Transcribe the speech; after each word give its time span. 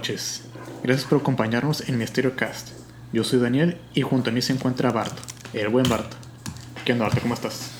Noches. 0.00 0.44
Gracias 0.82 1.06
por 1.06 1.20
acompañarnos 1.20 1.86
en 1.86 1.98
Misterio 1.98 2.34
Cast. 2.34 2.68
Yo 3.12 3.22
soy 3.22 3.38
Daniel 3.38 3.76
y 3.92 4.00
junto 4.00 4.30
a 4.30 4.32
mí 4.32 4.40
se 4.40 4.54
encuentra 4.54 4.90
Bart, 4.90 5.12
el 5.52 5.68
buen 5.68 5.86
Bart. 5.90 6.10
¿Qué 6.86 6.92
onda, 6.92 7.04
Bart? 7.04 7.20
¿Cómo 7.20 7.34
estás? 7.34 7.72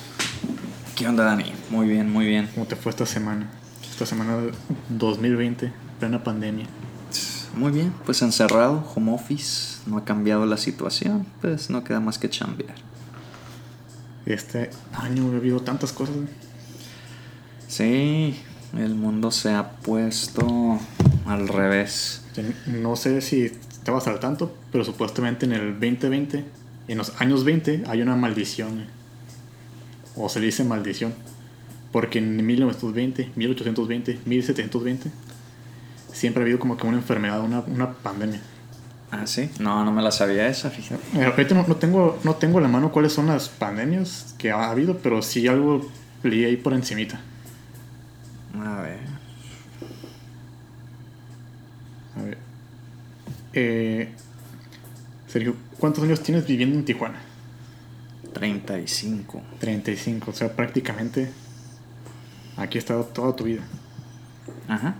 ¿Qué 0.95 1.07
onda, 1.07 1.23
Dani? 1.23 1.51
Muy 1.71 1.87
bien, 1.87 2.11
muy 2.11 2.27
bien. 2.27 2.47
¿Cómo 2.53 2.67
te 2.67 2.75
fue 2.75 2.91
esta 2.91 3.07
semana? 3.07 3.49
Esta 3.89 4.05
semana 4.05 4.37
de 4.37 4.51
2020, 4.89 5.73
plena 5.99 6.23
pandemia. 6.23 6.67
Muy 7.55 7.71
bien, 7.71 7.91
pues 8.05 8.21
encerrado, 8.21 8.87
home 8.93 9.13
office, 9.13 9.79
no 9.87 9.97
ha 9.97 10.05
cambiado 10.05 10.45
la 10.45 10.57
situación, 10.57 11.25
pues 11.41 11.71
no 11.71 11.83
queda 11.83 12.01
más 12.01 12.19
que 12.19 12.29
chambear. 12.29 12.75
Este 14.27 14.69
año 14.93 15.31
ha 15.33 15.37
habido 15.37 15.61
tantas 15.61 15.91
cosas. 15.91 16.17
Sí, 17.67 18.39
el 18.77 18.93
mundo 18.93 19.31
se 19.31 19.53
ha 19.53 19.71
puesto 19.71 20.79
al 21.25 21.47
revés. 21.47 22.23
No 22.65 22.95
sé 22.95 23.21
si 23.21 23.45
estabas 23.45 24.07
al 24.07 24.19
tanto, 24.19 24.55
pero 24.71 24.83
supuestamente 24.83 25.45
en 25.45 25.53
el 25.53 25.73
2020, 25.73 26.45
en 26.87 26.97
los 26.97 27.19
años 27.19 27.43
20, 27.43 27.83
hay 27.87 28.01
una 28.01 28.15
maldición. 28.15 28.85
O 30.15 30.29
se 30.29 30.39
le 30.39 30.47
dice 30.47 30.63
maldición. 30.63 31.13
Porque 31.91 32.19
en 32.19 32.45
1920, 32.45 33.31
1820, 33.35 34.19
1720, 34.25 35.11
siempre 36.13 36.41
ha 36.41 36.43
habido 36.43 36.59
como 36.59 36.77
que 36.77 36.87
una 36.87 36.97
enfermedad, 36.97 37.41
una, 37.41 37.59
una 37.61 37.93
pandemia. 37.93 38.41
Ah, 39.11 39.27
sí. 39.27 39.49
No, 39.59 39.83
no 39.83 39.91
me 39.91 40.01
la 40.01 40.11
sabía 40.11 40.47
esa, 40.47 40.69
fíjate. 40.69 41.01
Eh, 41.19 41.25
ahorita 41.25 41.53
no, 41.53 41.65
no 41.67 41.75
tengo, 41.75 42.17
no 42.23 42.35
tengo 42.35 42.59
a 42.59 42.61
la 42.61 42.69
mano 42.69 42.91
cuáles 42.93 43.11
son 43.11 43.27
las 43.27 43.49
pandemias 43.49 44.35
que 44.37 44.51
ha 44.51 44.69
habido, 44.69 44.99
pero 44.99 45.21
sí 45.21 45.47
algo 45.47 45.85
leí 46.23 46.45
ahí 46.45 46.55
por 46.55 46.73
encimita. 46.73 47.19
A 48.57 48.81
ver. 48.81 49.10
A 52.17 52.21
ver. 52.23 52.37
Eh, 53.53 54.09
Sergio, 55.27 55.55
¿cuántos 55.79 56.03
años 56.03 56.21
tienes 56.21 56.45
viviendo 56.45 56.77
en 56.77 56.85
Tijuana? 56.85 57.19
35. 58.33 59.41
35, 59.59 60.31
o 60.31 60.33
sea, 60.33 60.55
prácticamente 60.55 61.31
aquí 62.57 62.77
has 62.77 62.83
estado 62.83 63.03
toda 63.05 63.35
tu 63.35 63.45
vida. 63.45 63.61
Ajá. 64.67 64.95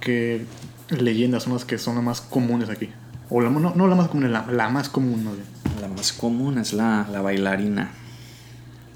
¿Qué 0.00 0.46
leyendas 0.88 1.44
son 1.44 1.54
las 1.54 1.64
que 1.64 1.78
son 1.78 1.96
las 1.96 2.04
más 2.04 2.20
comunes 2.20 2.70
aquí? 2.70 2.90
O 3.28 3.40
la, 3.40 3.50
no, 3.50 3.74
no 3.74 3.86
la 3.86 3.94
más 3.94 4.08
común, 4.08 4.32
la, 4.32 4.46
la 4.46 4.68
más 4.68 4.88
común, 4.88 5.24
¿no? 5.24 5.32
La 5.80 5.88
más 5.88 6.12
común 6.12 6.58
es 6.58 6.72
la, 6.72 7.06
la 7.10 7.20
bailarina 7.20 7.90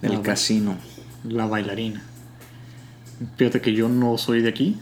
del 0.02 0.12
La 0.14 0.22
casino. 0.22 0.76
La 1.24 1.46
bailarina. 1.46 2.02
Fíjate 3.36 3.60
que 3.60 3.72
yo 3.72 3.88
no 3.88 4.18
soy 4.18 4.42
de 4.42 4.48
aquí, 4.48 4.78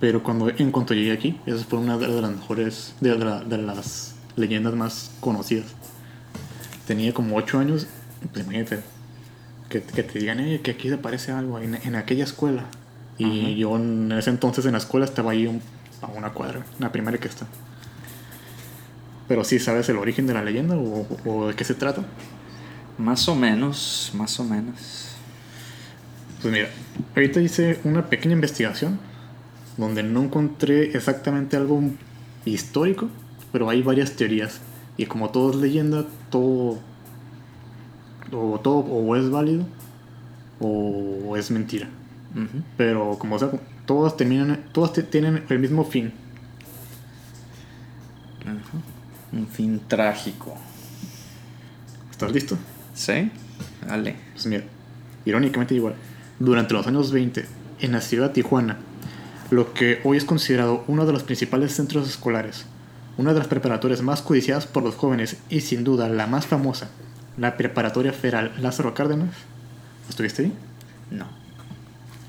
pero 0.00 0.22
cuando 0.22 0.48
en 0.50 0.70
cuanto 0.70 0.94
llegué 0.94 1.12
aquí, 1.12 1.40
esa 1.46 1.64
fue 1.64 1.78
una 1.78 1.98
de 1.98 2.08
las 2.20 2.30
mejores, 2.30 2.94
de, 3.00 3.18
la- 3.18 3.40
de 3.40 3.58
las 3.58 4.14
leyendas 4.36 4.74
más 4.74 5.10
conocidas. 5.20 5.66
Tenía 6.86 7.12
como 7.12 7.36
8 7.36 7.58
años, 7.58 7.86
pues 8.32 8.44
imagínate, 8.44 8.80
que, 9.68 9.82
que 9.82 10.02
te 10.02 10.18
digan, 10.18 10.40
eh, 10.40 10.60
que 10.62 10.70
aquí 10.72 10.88
se 10.88 10.96
parece 10.98 11.32
algo 11.32 11.58
en, 11.58 11.74
en 11.74 11.94
aquella 11.96 12.24
escuela. 12.24 12.64
Y 13.18 13.56
yo 13.56 13.76
en 13.76 14.12
ese 14.12 14.30
entonces 14.30 14.64
en 14.66 14.72
la 14.72 14.78
escuela 14.78 15.04
estaba 15.04 15.32
ahí 15.32 15.46
un- 15.46 15.60
a 16.00 16.06
una 16.06 16.30
cuadra, 16.30 16.64
la 16.78 16.92
primera 16.92 17.18
que 17.18 17.26
está. 17.28 17.46
Pero 19.26 19.44
sí, 19.44 19.58
¿sabes 19.58 19.88
el 19.88 19.96
origen 19.96 20.26
de 20.26 20.34
la 20.34 20.42
leyenda 20.42 20.76
o, 20.76 21.06
o 21.26 21.48
de 21.48 21.54
qué 21.54 21.64
se 21.64 21.74
trata? 21.74 22.02
Más 22.96 23.28
o 23.28 23.34
menos, 23.34 24.12
más 24.14 24.38
o 24.40 24.44
menos. 24.44 25.08
Pues 26.40 26.52
mira, 26.54 26.68
ahorita 27.14 27.40
hice 27.40 27.80
una 27.84 28.06
pequeña 28.08 28.34
investigación 28.34 28.98
donde 29.78 30.02
no 30.02 30.24
encontré 30.24 30.94
exactamente 30.94 31.56
algo 31.56 31.80
histórico, 32.44 33.08
pero 33.52 33.70
hay 33.70 33.80
varias 33.80 34.12
teorías. 34.12 34.60
Y 34.98 35.06
como 35.06 35.30
todo 35.30 35.50
es 35.50 35.56
leyenda, 35.56 36.04
todo 36.28 36.78
o, 38.32 38.60
todo 38.60 38.78
o 38.78 39.16
es 39.16 39.30
válido 39.30 39.64
o 40.60 41.36
es 41.36 41.50
mentira. 41.50 41.88
Pero 42.76 43.16
como 43.18 43.38
sea, 43.38 43.50
todas 43.86 44.16
terminan, 44.16 44.64
todas 44.72 44.92
tienen 45.08 45.44
el 45.48 45.58
mismo 45.58 45.84
fin. 45.84 46.12
Un 49.32 49.46
fin 49.46 49.80
trágico. 49.86 50.56
¿Estás 52.10 52.32
listo? 52.32 52.58
¿Sí? 52.94 53.30
Dale. 53.86 54.16
Pues 54.32 54.46
mira, 54.46 54.64
irónicamente 55.24 55.74
igual, 55.74 55.94
durante 56.38 56.74
los 56.74 56.86
años 56.86 57.12
20, 57.12 57.46
en 57.80 57.92
la 57.92 58.00
ciudad 58.00 58.28
de 58.28 58.34
Tijuana, 58.34 58.78
lo 59.50 59.72
que 59.72 60.00
hoy 60.04 60.16
es 60.16 60.24
considerado 60.24 60.84
uno 60.88 61.06
de 61.06 61.12
los 61.12 61.22
principales 61.22 61.74
centros 61.74 62.08
escolares, 62.08 62.64
una 63.16 63.32
de 63.32 63.38
las 63.38 63.48
preparatorias 63.48 64.02
más 64.02 64.22
codiciadas 64.22 64.66
por 64.66 64.82
los 64.82 64.94
jóvenes 64.94 65.36
y 65.48 65.60
sin 65.62 65.84
duda 65.84 66.08
la 66.08 66.26
más 66.26 66.46
famosa, 66.46 66.88
la 67.36 67.56
Preparatoria 67.56 68.12
Federal 68.12 68.52
Lázaro 68.60 68.94
Cárdenas. 68.94 69.30
¿Estuviste 70.08 70.42
ahí? 70.44 70.52
No. 71.10 71.26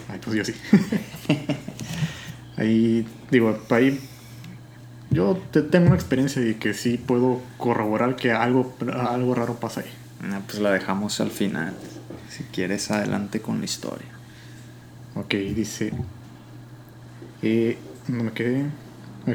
Ay, 0.10 0.20
pues 0.24 0.36
yo 0.36 0.44
sí. 0.46 0.54
ahí, 2.58 3.08
digo, 3.32 3.58
ahí 3.70 4.00
yo 5.12 5.42
te- 5.52 5.62
tengo 5.62 5.88
una 5.88 5.96
experiencia 5.96 6.42
de 6.42 6.58
que 6.58 6.74
sí 6.74 6.98
puedo 6.98 7.42
corroborar 7.58 8.16
que 8.16 8.32
algo, 8.32 8.76
algo 8.94 9.36
raro 9.36 9.56
pasa 9.60 9.82
ahí. 9.82 9.92
Ah, 10.32 10.42
pues 10.46 10.60
la 10.60 10.72
dejamos 10.72 11.20
al 11.22 11.32
final. 11.32 11.74
Si 12.30 12.44
quieres, 12.44 12.92
adelante 12.92 13.40
con 13.42 13.60
la 13.60 13.66
historia. 13.66 14.08
Ok, 15.16 15.34
dice. 15.34 15.94
Eh, 17.42 17.78
no 18.08 18.24
me 18.24 18.32
quedé. 18.32 18.66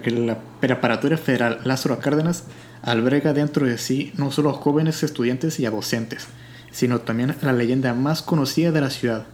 La 0.07 0.39
Preparatoria 0.61 1.17
Federal 1.19 1.61
Lázaro 1.65 1.99
Cárdenas 2.01 2.45
alberga 2.83 3.33
dentro 3.33 3.67
de 3.67 3.79
sí 3.79 4.13
no 4.17 4.31
solo 4.33 4.51
a 4.51 4.55
jóvenes 4.55 5.03
estudiantes 5.03 5.61
y 5.61 5.67
a 5.67 5.71
docentes, 5.71 6.27
sino 6.73 7.01
también 7.01 7.35
la 7.43 7.53
leyenda 7.53 7.95
más 7.95 8.23
conocida 8.23 8.73
de 8.73 8.81
la 8.81 8.91
ciudad. 8.91 9.27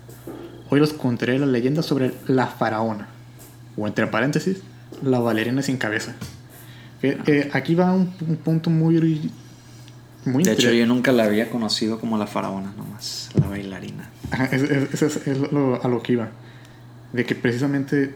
Hoy 0.68 0.78
los 0.80 0.92
contaré 0.92 1.38
la 1.38 1.46
leyenda 1.46 1.82
sobre 1.82 2.12
la 2.28 2.46
faraona, 2.46 3.08
o 3.76 3.86
entre 3.86 4.06
paréntesis, 4.06 4.58
la 5.02 5.18
bailarina 5.18 5.62
sin 5.62 5.78
cabeza. 5.78 6.14
Eh, 7.02 7.18
eh, 7.26 7.50
aquí 7.54 7.74
va 7.74 7.92
un, 7.92 8.12
un 8.28 8.36
punto 8.36 8.68
muy. 8.70 9.30
muy 10.26 10.44
De 10.44 10.52
hecho, 10.52 10.70
yo 10.70 10.86
nunca 10.86 11.10
la 11.12 11.24
había 11.24 11.48
conocido 11.50 11.98
como 11.98 12.18
la 12.18 12.26
faraona, 12.26 12.72
nomás, 12.76 13.30
la 13.34 13.46
bailarina. 13.48 14.10
Ajá, 14.30 14.44
es, 14.52 14.62
es- 14.62 15.02
es- 15.02 15.26
es 15.26 15.38
lo- 15.52 15.82
a 15.82 15.88
lo 15.88 16.02
que 16.02 16.12
iba. 16.12 16.28
De 17.12 17.24
que 17.24 17.34
precisamente 17.34 18.14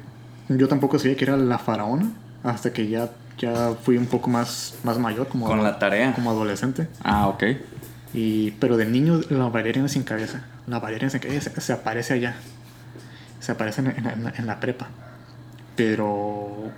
yo 0.49 0.69
tampoco 0.69 0.99
sabía 0.99 1.17
que 1.17 1.25
era 1.25 1.37
la 1.37 1.59
faraona 1.59 2.11
hasta 2.43 2.73
que 2.73 2.89
ya, 2.89 3.11
ya 3.39 3.73
fui 3.83 3.97
un 3.97 4.07
poco 4.07 4.29
más, 4.31 4.75
más 4.85 4.99
mayor, 4.99 5.29
como, 5.29 5.47
Con 5.47 5.63
la 5.63 5.79
tarea. 5.79 6.15
como 6.15 6.31
adolescente. 6.31 6.89
Ah, 7.03 7.29
ok. 7.29 7.43
Y, 8.13 8.53
pero 8.53 8.77
de 8.77 8.87
niño, 8.87 9.21
la 9.31 9.49
bailarina 9.49 9.89
sin 9.89 10.03
cabeza. 10.03 10.45
La 10.67 10.79
bailarina 10.79 11.11
sin 11.11 11.21
cabeza 11.21 11.51
se, 11.51 11.61
se 11.61 11.73
aparece 11.73 12.15
allá. 12.15 12.35
Se 13.41 13.53
aparece 13.53 13.81
en, 13.81 13.89
en- 13.89 14.07
en- 14.07 14.33
en 14.37 14.47
la 14.47 14.61
prepa. 14.61 14.89
Pero 15.77 16.71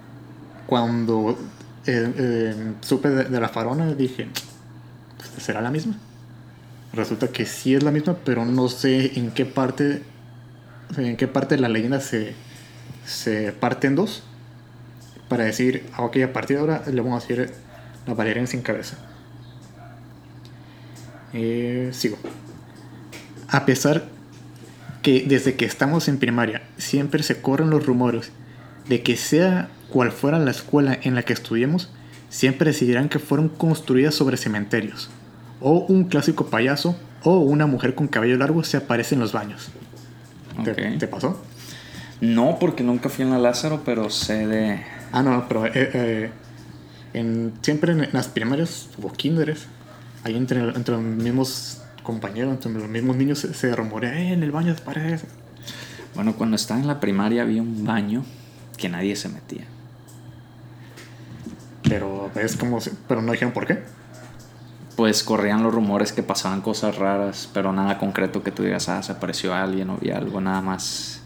cuando 0.67 1.39
eh, 1.87 2.13
eh, 2.17 2.73
supe 2.81 3.09
de, 3.11 3.25
de 3.25 3.41
la 3.41 3.49
faraona, 3.49 3.93
dije, 3.95 4.29
¿será 5.39 5.61
la 5.61 5.71
misma? 5.71 5.95
Resulta 6.93 7.29
que 7.29 7.45
sí 7.45 7.75
es 7.75 7.83
la 7.83 7.91
misma, 7.91 8.17
pero 8.25 8.45
no 8.45 8.69
sé 8.69 9.19
en 9.19 9.31
qué 9.33 9.45
parte, 9.45 10.03
en 10.97 11.17
qué 11.17 11.29
parte 11.29 11.57
de 11.57 11.61
la 11.61 11.69
leyenda 11.69 12.01
se, 12.01 12.35
se 13.07 13.53
parte 13.53 13.87
en 13.87 13.95
dos. 13.95 14.23
Para 15.29 15.45
decir, 15.45 15.87
ah, 15.95 16.03
ok, 16.03 16.19
a 16.25 16.33
partir 16.33 16.57
de 16.57 16.61
ahora 16.61 16.83
le 16.87 17.01
vamos 17.01 17.25
a 17.25 17.27
decir 17.27 17.53
la 18.07 18.15
bailarina 18.15 18.47
sin 18.47 18.63
cabeza. 18.63 18.99
Eh, 21.33 21.91
sigo. 21.93 22.19
A 23.49 23.65
pesar 23.65 24.05
que 25.03 25.25
desde 25.27 25.55
que 25.55 25.65
estamos 25.65 26.09
en 26.09 26.19
primaria 26.19 26.63
siempre 26.79 27.23
se 27.23 27.41
corren 27.41 27.71
los 27.71 27.87
rumores 27.87 28.31
de 28.89 29.03
que 29.03 29.17
sea 29.17 29.69
cual 29.91 30.13
fuera 30.13 30.39
la 30.39 30.51
escuela 30.51 30.99
en 31.03 31.15
la 31.15 31.23
que 31.23 31.33
estudiemos, 31.33 31.91
siempre 32.29 32.71
decidirán 32.71 33.09
que 33.09 33.19
fueron 33.19 33.49
construidas 33.49 34.15
sobre 34.15 34.37
cementerios, 34.37 35.11
o 35.61 35.79
un 35.87 36.05
clásico 36.05 36.47
payaso, 36.47 36.97
o 37.23 37.39
una 37.39 37.67
mujer 37.67 37.95
con 37.95 38.09
cabello 38.09 38.37
largo 38.37 38.63
se 38.65 38.77
aparece 38.77 39.15
en 39.15 39.21
los 39.21 39.33
baños. 39.33 39.69
¿Te, 40.65 41.07
pasó? 41.07 41.41
No, 42.21 42.59
porque 42.59 42.83
nunca 42.83 43.09
fui 43.09 43.25
en 43.25 43.31
la 43.31 43.39
Lázaro, 43.39 43.83
pero 43.85 44.09
sé 44.11 44.47
de. 44.47 44.83
Ah, 45.13 45.23
no, 45.23 45.47
pero 45.49 45.67
eh, 45.67 45.73
eh, 45.75 46.31
en, 47.13 47.53
siempre 47.61 47.93
en 47.93 48.09
las 48.13 48.29
primarias 48.29 48.89
o 49.03 49.13
kinderes, 49.13 49.67
ahí 50.25 50.35
entre, 50.37 50.61
entre 50.61 50.95
los 50.95 51.03
mismos 51.03 51.83
compañeros, 52.03 52.53
entre 52.55 52.73
los 52.73 52.89
mismos 52.89 53.17
niños 53.17 53.41
se, 53.41 53.53
se 53.55 53.75
rumorea, 53.77 54.15
eh, 54.19 54.33
en 54.33 54.43
el 54.43 54.51
baño 54.51 54.75
aparece. 54.79 55.27
Bueno, 56.15 56.35
cuando 56.35 56.57
estaba 56.57 56.81
en 56.81 56.87
la 56.87 57.01
primaria 57.01 57.43
había 57.43 57.61
un 57.61 57.85
baño 57.85 58.25
que 58.79 58.89
nadie 58.89 59.15
se 59.17 59.29
metía. 59.29 59.65
Pero 61.89 62.31
es 62.35 62.57
como, 62.57 62.81
si- 62.81 62.91
pero 63.07 63.23
no 63.23 63.33
dijeron 63.33 63.53
por 63.53 63.67
qué. 63.67 63.83
Pues 64.97 65.23
corrían 65.23 65.63
los 65.63 65.75
rumores 65.75 66.13
que 66.13 66.23
pasaban 66.23 66.63
cosas 66.63 66.97
raras, 66.97 67.51
pero 67.53 67.73
nada 67.73 67.99
concreto 67.99 68.43
que 68.43 68.51
tú 68.51 68.63
digas, 68.63 68.89
ah, 68.89 69.03
se 69.03 69.13
apareció 69.13 69.55
alguien 69.55 69.91
o 69.91 69.99
vi 69.99 70.11
algo, 70.11 70.41
nada 70.41 70.63
más. 70.63 71.21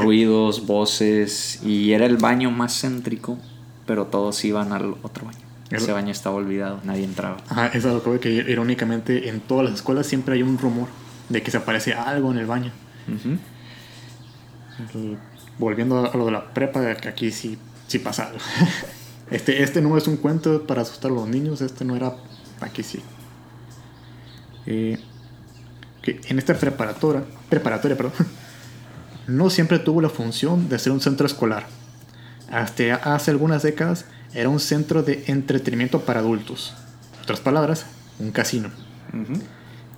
Ruidos, 0.00 0.66
voces, 0.66 1.60
y 1.64 1.92
era 1.92 2.06
el 2.06 2.16
baño 2.16 2.50
más 2.50 2.80
céntrico, 2.80 3.38
pero 3.86 4.06
todos 4.06 4.44
iban 4.44 4.72
al 4.72 4.94
otro 5.02 5.26
baño. 5.26 5.38
Ese 5.70 5.92
baño 5.92 6.12
estaba 6.12 6.36
olvidado, 6.36 6.80
nadie 6.84 7.04
entraba. 7.04 7.38
Ajá, 7.48 7.66
es 7.68 7.84
algo 7.84 8.02
que 8.02 8.20
que 8.20 8.30
irónicamente 8.30 9.28
en 9.28 9.40
todas 9.40 9.64
las 9.64 9.74
escuelas 9.74 10.06
siempre 10.06 10.34
hay 10.34 10.42
un 10.42 10.58
rumor 10.58 10.88
de 11.28 11.42
que 11.42 11.50
se 11.50 11.56
aparece 11.56 11.94
algo 11.94 12.30
en 12.30 12.38
el 12.38 12.46
baño. 12.46 12.72
Volviendo 15.58 16.10
a 16.10 16.16
lo 16.16 16.26
de 16.26 16.30
la 16.30 16.52
prepa, 16.52 16.94
que 16.96 17.08
aquí 17.08 17.30
sí, 17.30 17.58
sí 17.86 17.98
pasa 17.98 18.26
algo. 18.28 18.38
Este, 19.28 19.64
este 19.64 19.82
no 19.82 19.98
es 19.98 20.06
un 20.06 20.18
cuento 20.18 20.68
para 20.68 20.82
asustar 20.82 21.10
a 21.10 21.14
los 21.14 21.26
niños, 21.26 21.60
este 21.60 21.84
no 21.84 21.96
era. 21.96 22.14
Aquí 22.60 22.84
sí. 22.84 23.00
Eh, 24.66 25.00
que 26.00 26.20
en 26.28 26.38
esta 26.38 26.54
preparatoria, 26.54 27.24
preparatoria 27.48 27.96
perdón, 27.96 28.12
no 29.26 29.50
siempre 29.50 29.78
tuvo 29.78 30.00
la 30.00 30.08
función 30.08 30.68
de 30.68 30.78
ser 30.78 30.92
un 30.92 31.00
centro 31.00 31.26
escolar. 31.26 31.66
Hasta 32.50 32.94
hace 32.96 33.30
algunas 33.30 33.62
décadas 33.62 34.04
era 34.34 34.48
un 34.48 34.60
centro 34.60 35.02
de 35.02 35.24
entretenimiento 35.26 36.00
para 36.02 36.20
adultos. 36.20 36.74
En 37.16 37.22
otras 37.22 37.40
palabras, 37.40 37.86
un 38.18 38.30
casino. 38.30 38.68
Ujú. 39.12 39.40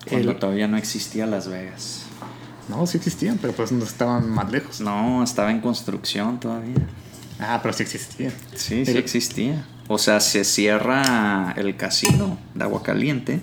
Cuando 0.09 0.31
El- 0.31 0.39
todavía 0.39 0.67
no 0.67 0.77
existía 0.77 1.25
Las 1.25 1.47
Vegas. 1.47 2.03
No, 2.69 2.85
sí 2.87 2.97
existían, 2.97 3.37
pero 3.41 3.53
pues 3.53 3.71
no 3.71 3.83
estaban 3.83 4.29
más 4.29 4.51
lejos. 4.51 4.79
No, 4.79 5.23
estaba 5.23 5.51
en 5.51 5.59
construcción 5.59 6.39
todavía. 6.39 6.75
Ah, 7.39 7.59
pero 7.61 7.73
sí 7.73 7.83
existían. 7.83 8.31
Sí, 8.55 8.85
sí 8.85 8.97
existía. 8.97 9.65
O 9.87 9.97
sea, 9.97 10.19
se 10.19 10.43
cierra 10.43 11.53
el 11.57 11.75
casino 11.77 12.37
de 12.53 12.63
agua 12.63 12.83
caliente 12.83 13.41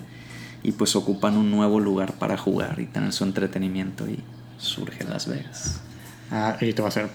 y 0.62 0.72
pues 0.72 0.94
ocupan 0.94 1.36
un 1.36 1.50
nuevo 1.50 1.80
lugar 1.80 2.12
para 2.14 2.36
jugar 2.36 2.78
y 2.80 2.86
tener 2.86 3.12
su 3.12 3.24
entretenimiento 3.24 4.06
y 4.08 4.22
surge 4.58 5.04
Las 5.04 5.28
Vegas. 5.28 5.80
Ah, 6.30 6.56
y 6.60 6.72
te 6.72 6.82
va 6.82 6.88
a 6.88 6.90
hacer. 6.90 7.08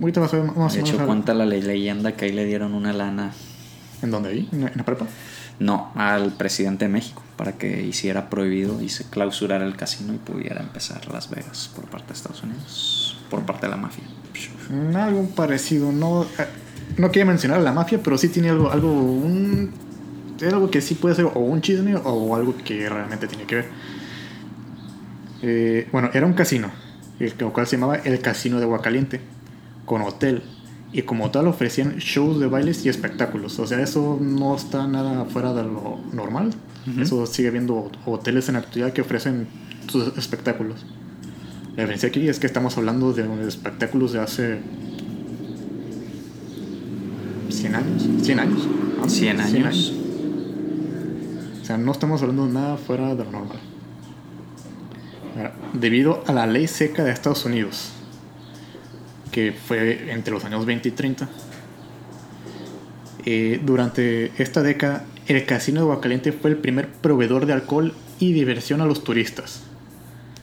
Ahorita 0.00 0.20
vas 0.20 0.34
a 0.34 0.38
ver 0.38 0.52
más 0.52 0.74
De 0.74 0.80
hecho, 0.80 1.04
cuenta 1.06 1.34
la 1.34 1.44
le- 1.46 1.62
leyenda 1.62 2.12
que 2.12 2.24
ahí 2.26 2.32
le 2.32 2.44
dieron 2.44 2.74
una 2.74 2.92
lana, 2.92 3.32
¿En 4.02 4.10
dónde 4.10 4.30
ahí? 4.30 4.48
¿En 4.52 4.62
la, 4.62 4.84
prepa? 4.84 5.06
no, 5.60 5.92
al 5.94 6.32
presidente 6.32 6.86
de 6.86 6.88
México 6.88 7.22
para 7.36 7.52
que 7.52 7.82
hiciera 7.82 8.28
prohibido 8.30 8.80
y 8.82 8.88
se 8.88 9.04
clausurara 9.04 9.64
el 9.64 9.76
casino 9.76 10.12
y 10.14 10.16
pudiera 10.16 10.60
empezar 10.60 11.06
Las 11.12 11.30
Vegas 11.30 11.70
por 11.74 11.84
parte 11.84 12.08
de 12.08 12.14
Estados 12.14 12.42
Unidos, 12.42 13.16
por 13.30 13.42
parte 13.42 13.66
de 13.66 13.70
la 13.70 13.76
mafia. 13.76 14.02
Mm, 14.70 14.96
Algo 14.96 15.28
parecido. 15.30 15.92
No, 15.92 16.24
eh, 16.24 16.26
no 16.96 17.08
quería 17.12 17.26
mencionar 17.26 17.58
a 17.58 17.62
la 17.62 17.72
mafia, 17.72 18.00
pero 18.02 18.18
sí 18.18 18.28
tiene 18.28 18.48
algo. 18.50 18.70
algo 18.72 18.90
un, 18.92 19.72
es 20.40 20.52
algo 20.52 20.70
que 20.70 20.80
sí 20.80 20.94
puede 20.94 21.14
ser 21.14 21.26
o 21.26 21.38
un 21.38 21.60
chisme 21.60 21.94
o 21.96 22.34
algo 22.34 22.56
que 22.64 22.88
realmente 22.88 23.28
tiene 23.28 23.44
que 23.44 23.56
ver. 23.56 23.68
Eh, 25.42 25.88
bueno, 25.90 26.10
era 26.14 26.24
un 26.24 26.34
casino, 26.34 26.70
el 27.18 27.34
cual 27.34 27.66
se 27.66 27.76
llamaba 27.76 27.96
el 27.96 28.20
Casino 28.20 28.58
de 28.58 28.64
Aguacaliente, 28.64 29.20
con 29.84 30.02
hotel. 30.02 30.42
Y 30.92 31.02
como 31.02 31.30
tal 31.30 31.48
ofrecían 31.48 31.96
shows 31.96 32.38
de 32.38 32.46
bailes 32.46 32.84
y 32.84 32.88
espectáculos. 32.88 33.58
O 33.58 33.66
sea, 33.66 33.80
eso 33.80 34.18
no 34.20 34.54
está 34.54 34.86
nada 34.86 35.24
fuera 35.24 35.54
de 35.54 35.62
lo 35.62 35.98
normal. 36.12 36.50
Eso 37.00 37.24
sigue 37.26 37.50
viendo 37.50 37.90
hoteles 38.04 38.48
en 38.48 38.56
actividad 38.56 38.92
que 38.92 39.00
ofrecen 39.00 39.46
sus 39.88 40.16
espectáculos. 40.18 40.84
La 41.76 41.84
diferencia 41.84 42.10
aquí 42.10 42.28
es 42.28 42.38
que 42.38 42.46
estamos 42.46 42.76
hablando 42.76 43.14
de 43.14 43.48
espectáculos 43.48 44.12
de 44.12 44.20
hace 44.20 44.58
100 47.48 47.74
años. 47.74 48.08
100 48.22 48.40
años. 48.40 48.68
¿no? 48.98 49.08
100 49.08 49.40
años. 49.40 49.92
O 51.62 51.64
sea, 51.64 51.78
no 51.78 51.92
estamos 51.92 52.20
hablando 52.20 52.46
de 52.46 52.52
nada 52.52 52.76
fuera 52.76 53.14
de 53.14 53.24
lo 53.24 53.30
normal. 53.30 53.71
Debido 55.72 56.22
a 56.26 56.32
la 56.32 56.46
ley 56.46 56.66
seca 56.68 57.04
de 57.04 57.10
Estados 57.10 57.44
Unidos, 57.44 57.92
que 59.30 59.52
fue 59.52 60.12
entre 60.12 60.32
los 60.32 60.44
años 60.44 60.66
20 60.66 60.88
y 60.88 60.92
30, 60.92 61.28
eh, 63.24 63.60
durante 63.64 64.32
esta 64.42 64.62
década, 64.62 65.04
el 65.26 65.46
Casino 65.46 65.80
de 65.80 65.86
Aguacaliente 65.86 66.32
fue 66.32 66.50
el 66.50 66.56
primer 66.58 66.88
proveedor 66.88 67.46
de 67.46 67.52
alcohol 67.52 67.94
y 68.18 68.32
diversión 68.32 68.80
a 68.80 68.86
los 68.86 69.04
turistas. 69.04 69.62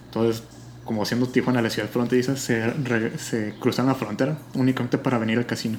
Entonces, 0.06 0.44
como 0.86 1.06
siendo 1.06 1.28
Tijuana 1.28 1.62
la 1.62 1.70
ciudad 1.70 1.90
fronteriza, 1.90 2.36
se, 2.36 2.66
re- 2.68 3.18
se 3.20 3.54
cruzaron 3.60 3.90
la 3.90 3.96
frontera 3.96 4.38
únicamente 4.56 4.98
para 4.98 5.18
venir 5.20 5.38
al 5.38 5.46
casino. 5.46 5.78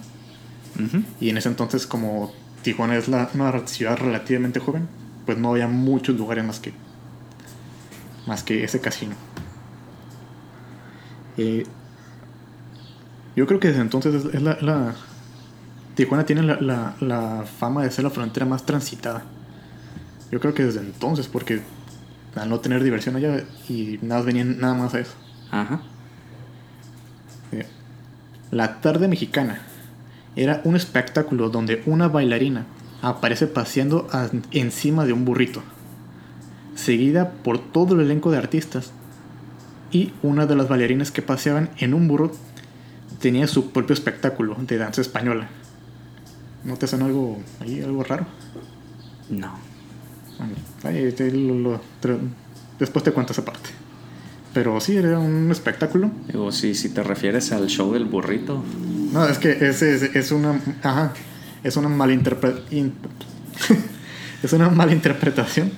Y 1.20 1.30
en 1.30 1.36
ese 1.36 1.48
entonces, 1.48 1.86
como 1.86 2.32
Tijuana 2.62 2.96
es 2.96 3.08
la, 3.08 3.28
una 3.34 3.66
ciudad 3.66 3.98
relativamente 3.98 4.60
joven, 4.60 4.86
pues 5.26 5.36
no 5.36 5.50
había 5.50 5.66
muchos 5.66 6.16
lugares 6.16 6.44
más 6.44 6.60
que, 6.60 6.72
más 8.30 8.44
que 8.44 8.62
ese 8.62 8.80
casino. 8.80 9.16
Eh, 11.36 11.66
yo 13.34 13.46
creo 13.48 13.58
que 13.58 13.68
desde 13.68 13.80
entonces 13.82 14.14
es, 14.14 14.34
es 14.34 14.40
la, 14.42 14.56
la- 14.60 14.94
Tijuana 15.96 16.24
tiene 16.24 16.42
la, 16.42 16.60
la- 16.60 16.94
la 17.00 17.44
fama 17.58 17.82
de 17.82 17.90
ser 17.90 18.04
la 18.04 18.10
frontera 18.10 18.46
más 18.46 18.64
transitada. 18.64 19.24
Yo 20.30 20.38
creo 20.38 20.54
que 20.54 20.64
desde 20.64 20.78
entonces, 20.80 21.26
porque 21.26 21.60
al 22.36 22.48
no 22.48 22.60
tener 22.60 22.84
diversión 22.84 23.16
allá 23.16 23.42
y 23.68 23.98
nada 24.00 24.22
venían 24.22 24.60
nada 24.60 24.74
más 24.74 24.94
a 24.94 25.00
eso. 25.00 25.14
Ajá. 25.50 25.80
Eh, 27.50 27.66
La 28.52 28.80
tarde 28.80 29.08
mexicana 29.08 29.60
era 30.36 30.60
un 30.64 30.76
espectáculo 30.76 31.50
donde 31.50 31.82
una 31.86 32.06
bailarina 32.06 32.64
aparece 33.02 33.48
paseando 33.48 34.06
a- 34.12 34.30
encima 34.52 35.04
de 35.04 35.12
un 35.12 35.24
burrito, 35.24 35.62
seguida 36.74 37.30
por 37.44 37.58
todo 37.58 37.94
el 37.94 38.00
elenco 38.02 38.30
de 38.30 38.38
artistas. 38.38 38.92
Y 39.92 40.12
una 40.22 40.46
de 40.46 40.54
las 40.56 40.68
bailarinas 40.68 41.10
que 41.10 41.22
paseaban 41.22 41.70
en 41.78 41.94
un 41.94 42.06
burro 42.08 42.32
tenía 43.20 43.46
su 43.48 43.70
propio 43.72 43.94
espectáculo 43.94 44.56
de 44.60 44.78
danza 44.78 45.00
española. 45.00 45.48
¿No 46.64 46.76
te 46.76 46.86
suena 46.86 47.06
algo 47.06 47.38
ahí, 47.60 47.80
algo 47.82 48.04
raro? 48.04 48.26
No. 49.30 49.52
Bueno, 50.38 50.54
ahí 50.84 51.12
te 51.12 51.30
lo- 51.32 51.58
lo- 51.58 51.80
te- 52.00 52.16
después 52.78 53.02
te 53.04 53.12
cuento 53.12 53.32
esa 53.32 53.44
parte. 53.44 53.70
Pero 54.54 54.80
sí, 54.80 54.96
era 54.96 55.18
un 55.18 55.50
espectáculo. 55.50 56.10
Digo, 56.26 56.50
si, 56.52 56.74
si 56.74 56.88
te 56.90 57.02
refieres 57.02 57.52
al 57.52 57.66
show 57.68 57.92
del 57.92 58.04
burrito, 58.04 58.62
No, 59.12 59.26
es 59.26 59.38
que 59.38 59.50
es, 59.52 59.82
es, 59.82 60.02
es 60.14 60.30
una. 60.32 60.60
Ajá. 60.82 61.12
Es 61.64 61.76
una 61.76 61.88
malinterpretación. 61.88 62.92
es 64.42 64.52
una 64.52 64.70
malinterpretación 64.70 65.70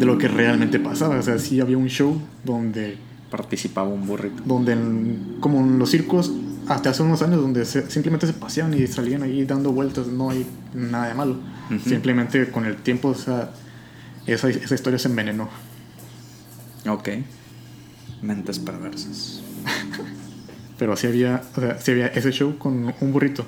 de 0.00 0.06
lo 0.06 0.18
que 0.18 0.26
realmente 0.26 0.80
pasaba. 0.80 1.18
O 1.18 1.22
sea, 1.22 1.38
sí 1.38 1.60
había 1.60 1.78
un 1.78 1.88
show 1.88 2.20
donde. 2.44 2.98
participaba 3.30 3.88
un 3.88 4.08
burrito. 4.08 4.42
donde 4.44 4.72
en- 4.72 5.36
como 5.38 5.60
en 5.60 5.78
los 5.78 5.88
circos, 5.90 6.32
hasta 6.66 6.90
hace 6.90 7.04
unos 7.04 7.22
años, 7.22 7.40
donde 7.40 7.64
se- 7.64 7.88
simplemente 7.88 8.26
se 8.26 8.32
paseaban 8.32 8.74
y 8.74 8.84
salían 8.88 9.22
ahí 9.22 9.44
dando 9.44 9.70
vueltas, 9.70 10.08
no 10.08 10.30
hay 10.30 10.44
nada 10.74 11.06
de 11.06 11.14
malo. 11.14 11.36
Simplemente 11.86 12.50
con 12.50 12.64
el 12.64 12.74
tiempo, 12.78 13.10
o 13.10 13.14
sea, 13.14 13.52
esa, 14.26 14.48
esa 14.48 14.74
historia 14.74 14.98
se 14.98 15.06
envenenó. 15.06 15.48
Ok. 16.88 17.08
Mentes 18.20 18.58
perversas. 18.58 19.40
Pero 20.78 20.96
sí 20.96 21.06
había, 21.06 21.42
o 21.56 21.60
sea, 21.60 21.78
sí 21.78 21.92
había 21.92 22.08
ese 22.08 22.32
show 22.32 22.58
con 22.58 22.92
un 23.00 23.12
burrito. 23.12 23.46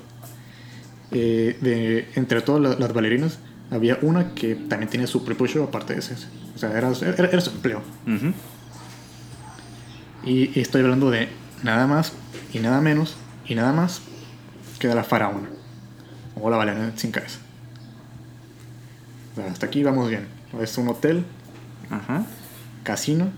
Eh, 1.11 1.57
de, 1.61 2.07
entre 2.15 2.41
todas 2.41 2.61
la- 2.61 2.75
las, 2.79 2.93
bailarinas, 2.93 3.39
había 3.71 3.97
una 4.01 4.33
que 4.33 4.55
también 4.55 4.89
tenía 4.89 5.07
su 5.07 5.23
propio 5.23 5.47
show 5.47 5.63
aparte 5.63 5.93
de 5.93 5.99
ese. 5.99 6.15
O 6.55 6.57
sea, 6.57 6.71
era, 6.77 6.91
era, 6.91 7.27
era 7.29 7.41
su 7.41 7.49
empleo. 7.51 7.81
Y 10.25 10.59
estoy 10.59 10.81
hablando 10.81 11.09
de 11.09 11.29
nada 11.63 11.87
más 11.87 12.13
y 12.53 12.59
nada 12.59 12.81
menos 12.81 13.15
y 13.45 13.55
nada 13.55 13.73
más 13.73 14.01
que 14.79 14.87
de 14.87 14.95
la 14.95 15.03
faraona. 15.03 15.49
O 16.39 16.49
la 16.49 16.57
bailarina 16.57 16.93
sin 16.95 17.11
cabeza. 17.11 17.39
O 19.33 19.35
sea, 19.35 19.51
hasta 19.51 19.65
aquí 19.65 19.83
vamos 19.83 20.09
bien. 20.09 20.27
Es 20.61 20.77
un 20.77 20.87
hotel, 20.87 21.25
Ajá. 21.89 22.25
casino, 22.83 23.29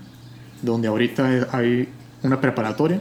donde 0.62 0.88
ahorita 0.88 1.48
hay 1.52 1.88
una 2.22 2.40
preparatoria 2.40 3.00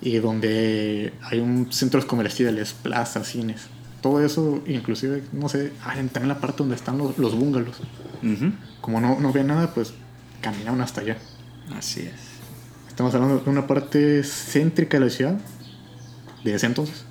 y 0.00 0.18
donde 0.18 1.12
hay 1.22 1.40
un 1.40 1.72
centros 1.72 2.04
comerciales, 2.04 2.74
plazas, 2.74 3.28
cines. 3.28 3.68
Todo 4.00 4.24
eso, 4.24 4.62
inclusive, 4.66 5.22
no 5.32 5.48
sé, 5.48 5.72
ah, 5.84 5.94
también 5.94 6.28
la 6.28 6.38
parte 6.38 6.58
donde 6.58 6.76
están 6.76 6.98
los, 6.98 7.18
los 7.18 7.34
bungalows. 7.34 7.76
Como 8.80 9.00
no, 9.00 9.18
no 9.20 9.32
ven 9.32 9.48
nada, 9.48 9.72
pues 9.74 9.94
caminaron 10.40 10.80
hasta 10.80 11.00
allá. 11.00 11.16
Así 11.76 12.00
es. 12.02 12.14
Estamos 12.88 13.14
hablando 13.14 13.38
de 13.40 13.50
una 13.50 13.66
parte 13.66 14.22
céntrica 14.22 14.98
de 14.98 15.04
la 15.06 15.10
ciudad, 15.10 15.38
de 16.44 16.54
ese 16.54 16.66
entonces, 16.66 17.04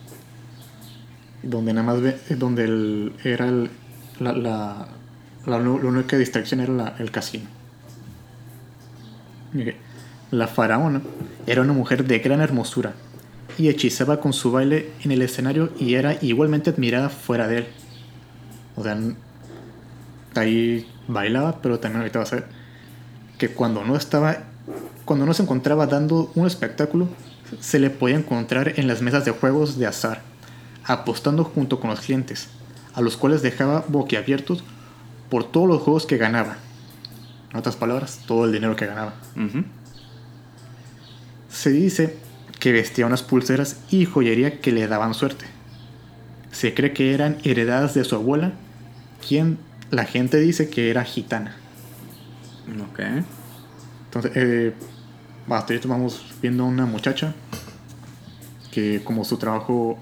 donde 1.44 1.74
nada 1.74 1.86
más 1.86 2.02
ve, 2.02 2.18
donde 2.38 2.64
el, 2.64 3.14
era 3.24 3.48
el, 3.48 3.70
la, 4.20 4.32
la, 4.34 4.88
la, 5.46 5.60
la 5.60 5.70
única 5.70 6.18
distracción 6.18 6.60
era 6.62 6.72
la- 6.74 6.96
el 7.00 7.12
casino. 7.12 7.46
La 10.32 10.48
faraona 10.48 11.02
era 11.48 11.62
una 11.62 11.74
mujer 11.74 12.06
de 12.06 12.20
gran 12.20 12.42
hermosura 12.42 12.94
y 13.58 13.70
hechizaba 13.70 14.20
con 14.20 14.34
su 14.34 14.52
baile 14.52 14.92
en 15.04 15.12
el 15.12 15.22
escenario 15.22 15.72
y 15.80 15.96
era 15.96 16.18
igualmente 16.22 16.70
admirada 16.70 17.10
fuera 17.10 17.48
de 17.48 17.60
él. 17.60 17.68
O 18.76 18.84
sea, 18.84 18.98
ahí 20.36 20.88
bailaba, 21.08 21.62
pero 21.62 21.80
también 21.80 22.02
ahorita 22.02 22.20
vas 22.20 22.34
a 22.34 22.36
ver 22.38 22.48
que 23.38 23.50
cuando 23.50 23.84
no 23.84 23.96
estaba, 23.96 24.38
cuando 25.06 25.26
no 25.26 25.34
se 25.34 25.44
encontraba 25.44 25.88
dando 25.88 26.32
un 26.36 26.48
espectáculo, 26.48 27.08
se 27.60 27.80
le 27.80 27.90
podía 27.90 28.18
encontrar 28.18 28.74
en 28.78 28.88
las 28.88 29.02
mesas 29.02 29.26
de 29.26 29.32
juegos 29.32 29.78
de 29.78 29.88
azar, 29.88 30.22
apostando 30.84 31.44
junto 31.44 31.80
con 31.80 31.90
los 31.90 32.02
clientes, 32.02 32.50
a 32.94 33.02
los 33.02 33.18
cuales 33.18 33.42
dejaba 33.42 33.86
boquiabiertos 33.88 34.64
por 35.30 35.44
todos 35.44 35.68
los 35.68 35.82
juegos 35.82 36.06
que 36.06 36.18
ganaba. 36.18 36.58
En 37.52 37.60
otras 37.60 37.76
palabras, 37.76 38.22
todo 38.26 38.46
el 38.46 38.52
dinero 38.52 38.76
que 38.76 38.86
ganaba. 38.86 39.14
Se 41.50 41.70
dice 41.70 42.18
que 42.66 42.72
vestía 42.72 43.06
unas 43.06 43.22
pulseras 43.22 43.78
y 43.92 44.06
joyería 44.06 44.60
que 44.60 44.72
le 44.72 44.88
daban 44.88 45.14
suerte. 45.14 45.46
Se 46.52 46.74
cree 46.74 46.94
que 46.94 47.14
eran 47.14 47.38
heredadas 47.44 47.94
de 47.94 48.04
su 48.04 48.16
abuela, 48.16 48.54
quien 49.28 49.60
la 49.92 50.06
gente 50.06 50.40
dice 50.40 50.68
que 50.68 50.90
era 50.90 51.04
gitana. 51.04 51.58
Ok. 52.90 53.02
Entonces, 54.06 54.32
eh, 54.34 54.74
hasta 55.48 55.74
ahorita 55.74 55.88
vamos 55.88 56.34
viendo 56.42 56.64
a 56.64 56.66
una 56.66 56.88
muchacha 56.88 57.36
que 58.72 59.04
como 59.04 59.26
su 59.26 59.38
trabajo 59.38 60.00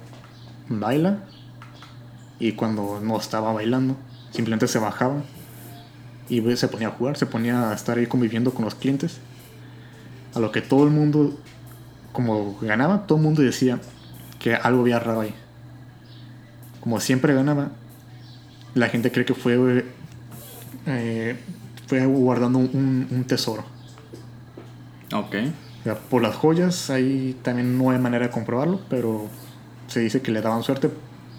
baila 0.70 1.25
y 2.39 2.53
cuando 2.53 3.01
no 3.03 3.20
estaba 3.20 3.51
bailando 3.51 3.98
simplemente 4.32 4.70
se 4.70 4.79
bajaba 4.79 5.22
y 6.29 6.39
pues, 6.39 6.62
se 6.62 6.70
ponía 6.70 6.88
a 6.88 6.91
jugar, 6.91 7.17
se 7.17 7.25
ponía 7.25 7.72
a 7.72 7.74
estar 7.74 7.98
ahí 7.98 8.08
conviviendo 8.08 8.53
con 8.53 8.63
los 8.63 8.75
clientes. 8.75 9.17
A 10.34 10.39
lo 10.39 10.53
que 10.53 10.62
todo 10.62 10.86
el 10.86 10.91
mundo, 10.91 11.38
como 12.13 12.58
ganaba, 12.62 13.05
todo 13.05 13.17
el 13.17 13.24
mundo 13.25 13.41
decía 13.41 13.79
que 14.39 14.55
algo 14.55 14.82
había 14.82 15.00
raro 15.00 15.22
ahí. 15.22 15.34
Como 16.79 17.00
siempre 17.01 17.34
ganaba, 17.34 17.72
la 18.75 18.88
gente 18.88 19.12
cree 19.12 19.25
que 19.25 19.34
fue, 19.34 19.86
eh, 20.86 21.36
fue 21.88 22.05
guardando 22.05 22.60
un- 22.60 23.08
un 23.12 23.24
tesoro. 23.25 23.65
Ok. 25.13 25.36
O 25.82 25.84
sea, 25.84 25.96
por 25.96 26.22
las 26.22 26.36
joyas, 26.36 26.89
ahí 26.89 27.38
también 27.41 27.77
no 27.77 27.89
hay 27.89 28.00
manera 28.00 28.27
de 28.27 28.32
comprobarlo, 28.32 28.79
pero 28.89 29.27
se 29.88 30.00
dice 30.00 30.22
que 30.22 30.32
le 30.32 30.41
daban 30.41 30.63
suerte, 30.63 30.89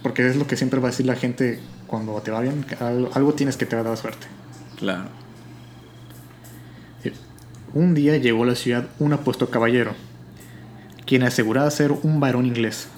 porque 0.03 0.27
es 0.29 0.37
lo 0.37 0.47
que 0.47 0.57
siempre 0.57 0.81
va 0.81 0.89
a 0.89 0.91
decir 0.91 1.07
la 1.07 1.17
gente 1.17 1.61
cuando 1.87 2.13
te 2.21 2.31
va 2.31 2.41
bien, 2.41 2.63
que 2.65 2.75
algo, 2.83 3.11
algo 3.15 3.33
tienes 3.35 3.57
que 3.57 3.65
te 3.67 3.75
va 3.77 3.83
a 3.83 3.85
dar 3.85 3.97
suerte. 3.97 4.27
Claro. 4.79 5.05
Un 7.75 7.93
día 7.95 8.17
llegó 8.19 8.45
a 8.45 8.47
la 8.47 8.55
ciudad 8.55 8.87
un 9.01 9.13
apuesto 9.15 9.51
caballero, 9.51 9.93
quien 11.07 11.23
aseguraba 11.23 11.71
ser 11.71 11.93
un 11.93 12.21
varón 12.21 12.47
inglés. 12.47 12.89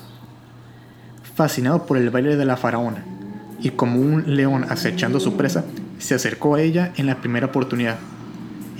Fascinado 1.34 1.86
por 1.86 1.98
el 1.98 2.10
baile 2.10 2.36
de 2.36 2.44
la 2.44 2.56
faraona, 2.56 3.04
y 3.60 3.70
como 3.70 4.00
un 4.00 4.36
león 4.36 4.64
acechando 4.68 5.20
su 5.20 5.36
presa, 5.36 5.64
se 5.98 6.14
acercó 6.14 6.54
a 6.54 6.62
ella 6.62 6.92
en 6.96 7.06
la 7.06 7.20
primera 7.20 7.46
oportunidad. 7.46 7.98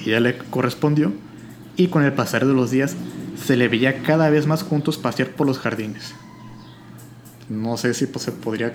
Ella 0.04 0.21
le 0.21 0.38
correspondió, 0.38 1.12
y 1.76 1.88
con 1.88 2.04
el 2.04 2.12
pasar 2.12 2.47
de 2.47 2.54
los 2.54 2.71
días 2.71 2.97
se 3.37 3.56
le 3.56 3.68
veía 3.68 4.02
cada 4.02 4.30
vez 4.30 4.47
más 4.47 4.62
juntos 4.62 4.97
pasear 4.97 5.30
por 5.30 5.47
los 5.47 5.59
jardines. 5.59 6.14
No 7.49 7.76
sé 7.76 7.95
si 7.95 8.06
pues, 8.06 8.25
se 8.25 8.33
podría 8.33 8.73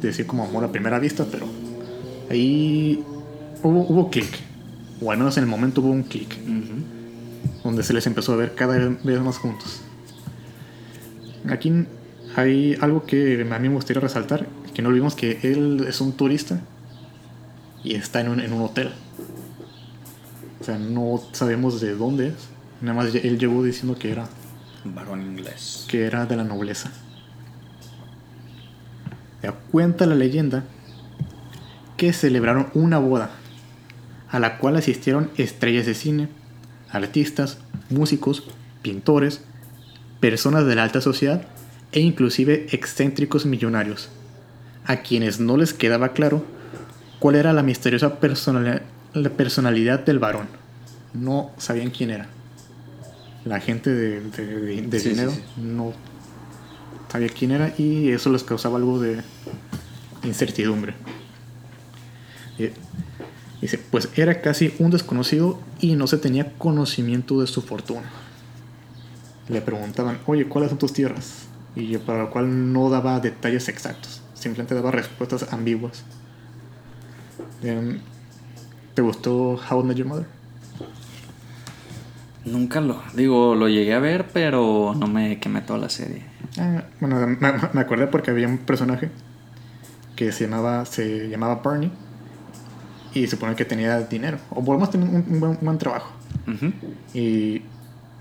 decir 0.00 0.26
como 0.26 0.44
amor 0.44 0.64
a 0.64 0.72
primera 0.72 0.98
vista, 0.98 1.26
pero 1.30 1.46
ahí 2.30 3.04
hubo, 3.62 4.10
clic. 4.10 4.38
O 5.02 5.10
al 5.10 5.18
menos 5.18 5.36
en 5.36 5.44
el 5.44 5.50
momento 5.50 5.80
hubo 5.80 5.90
un 5.90 6.02
clic 6.02 6.36
Ujú. 6.42 6.89
Donde 7.64 7.82
se 7.82 7.92
les 7.92 8.06
empezó 8.06 8.32
a 8.32 8.36
ver 8.36 8.54
cada 8.54 8.78
vez 8.78 9.20
más 9.20 9.38
juntos. 9.38 9.82
Aquí 11.48 11.86
hay 12.36 12.76
algo 12.80 13.04
que 13.04 13.46
a 13.50 13.58
mí 13.58 13.68
me 13.68 13.74
gustaría 13.74 14.00
resaltar, 14.00 14.46
que 14.74 14.82
no 14.82 14.88
olvidemos 14.88 15.14
que 15.14 15.40
él 15.42 15.84
es 15.88 16.00
un 16.00 16.12
turista 16.12 16.60
y 17.82 17.94
está 17.94 18.20
en 18.20 18.28
un, 18.28 18.40
en 18.40 18.52
un 18.52 18.62
hotel. 18.62 18.90
O 20.60 20.64
sea, 20.64 20.78
no 20.78 21.20
sabemos 21.32 21.80
de 21.80 21.94
dónde 21.94 22.28
es. 22.28 22.48
Nada 22.80 22.94
más 22.94 23.14
él 23.14 23.38
llegó 23.38 23.62
diciendo 23.62 23.98
que 23.98 24.10
era, 24.10 24.28
Varón 24.84 25.22
inglés. 25.22 25.86
que 25.88 26.04
era 26.04 26.26
de 26.26 26.36
la 26.36 26.44
nobleza. 26.44 26.90
Ya 29.42 29.52
cuenta 29.52 30.06
la 30.06 30.14
leyenda 30.14 30.64
que 31.96 32.12
celebraron 32.12 32.68
una 32.74 32.98
boda 32.98 33.30
a 34.30 34.38
la 34.38 34.58
cual 34.58 34.76
asistieron 34.76 35.30
estrellas 35.36 35.86
de 35.86 35.94
cine, 35.94 36.28
artistas, 36.92 37.58
músicos, 37.88 38.44
pintores, 38.82 39.42
personas 40.20 40.66
de 40.66 40.74
la 40.74 40.82
alta 40.84 41.00
sociedad 41.00 41.42
e 41.92 42.00
inclusive 42.00 42.66
excéntricos 42.72 43.46
millonarios, 43.46 44.08
a 44.86 44.98
quienes 44.98 45.40
no 45.40 45.56
les 45.56 45.72
quedaba 45.74 46.10
claro 46.12 46.44
cuál 47.18 47.34
era 47.36 47.52
la 47.52 47.62
misteriosa 47.62 48.20
personali- 48.20 48.82
la 49.14 49.30
personalidad 49.30 50.00
del 50.00 50.18
varón. 50.18 50.46
No 51.14 51.50
sabían 51.58 51.90
quién 51.90 52.10
era. 52.10 52.28
La 53.44 53.60
gente 53.60 53.90
de, 53.90 54.20
de- 54.20 54.46
de- 54.46 54.82
de 54.82 54.98
Sí, 55.00 55.04
sí, 55.04 55.08
dinero 55.10 55.30
sí. 55.32 55.42
no 55.56 55.92
sabía 57.10 57.28
quién 57.28 57.50
era 57.50 57.74
y 57.76 58.10
eso 58.10 58.30
les 58.30 58.44
causaba 58.44 58.76
algo 58.76 59.00
de 59.00 59.20
incertidumbre. 60.22 60.94
Eh, 62.58 62.72
Dice, 63.60 63.78
pues 63.78 64.08
era 64.16 64.40
casi 64.40 64.74
un 64.78 64.90
desconocido 64.90 65.60
y 65.80 65.94
no 65.94 66.06
se 66.06 66.16
tenía 66.16 66.52
conocimiento 66.56 67.40
de 67.40 67.46
su 67.46 67.60
fortuna. 67.60 68.10
Le 69.48 69.60
preguntaban, 69.60 70.18
oye, 70.26 70.46
¿cuáles 70.46 70.70
son 70.70 70.78
tus 70.78 70.92
tierras? 70.92 71.46
Y 71.76 71.88
yo 71.88 72.00
para 72.00 72.20
lo 72.20 72.30
cual 72.30 72.72
no 72.72 72.88
daba 72.88 73.20
detalles 73.20 73.68
exactos, 73.68 74.22
simplemente 74.34 74.74
daba 74.74 74.90
respuestas 74.90 75.52
ambiguas. 75.52 76.04
Em, 77.62 78.00
¿Te 78.94 79.02
gustó 79.02 79.60
How 79.70 79.80
I 79.80 79.84
Met 79.84 79.96
Your 79.98 80.06
Mother? 80.06 80.26
Nunca 82.46 82.80
lo. 82.80 83.02
Digo, 83.14 83.54
lo 83.54 83.68
llegué 83.68 83.92
a 83.92 83.98
ver, 83.98 84.28
pero 84.32 84.94
no 84.98 85.06
me 85.06 85.38
quemé 85.38 85.60
toda 85.60 85.78
la 85.78 85.90
serie. 85.90 86.24
Ah, 86.58 86.84
bueno, 86.98 87.18
me, 87.26 87.36
me 87.36 87.80
acordé 87.80 88.06
porque 88.06 88.30
había 88.30 88.48
un 88.48 88.58
personaje 88.58 89.10
que 90.16 90.32
se 90.32 90.44
llamaba, 90.44 90.86
se 90.86 91.28
llamaba 91.28 91.56
Barney 91.56 91.92
y 93.14 93.26
supone 93.26 93.54
que 93.56 93.64
tenía 93.64 93.98
dinero, 94.00 94.38
o 94.50 94.56
por 94.64 94.74
lo 94.74 94.80
menos 94.80 94.90
tenía 94.90 95.08
un, 95.08 95.24
un 95.28 95.40
buen, 95.40 95.52
un 95.52 95.58
buen 95.60 95.78
trabajo. 95.78 96.12
Y 97.14 97.62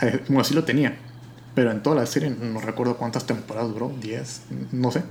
eh, 0.02 0.24
bueno, 0.28 0.44
sí 0.44 0.54
lo 0.54 0.64
tenía. 0.64 0.98
Pero 1.56 1.72
en 1.72 1.82
toda 1.84 1.96
la 1.98 2.06
serie 2.06 2.30
no 2.30 2.60
recuerdo 2.62 2.96
cuántas 2.98 3.26
temporadas 3.26 3.70
duró, 3.74 3.90
10, 4.02 4.44
no 4.72 4.92
sé. 4.92 5.04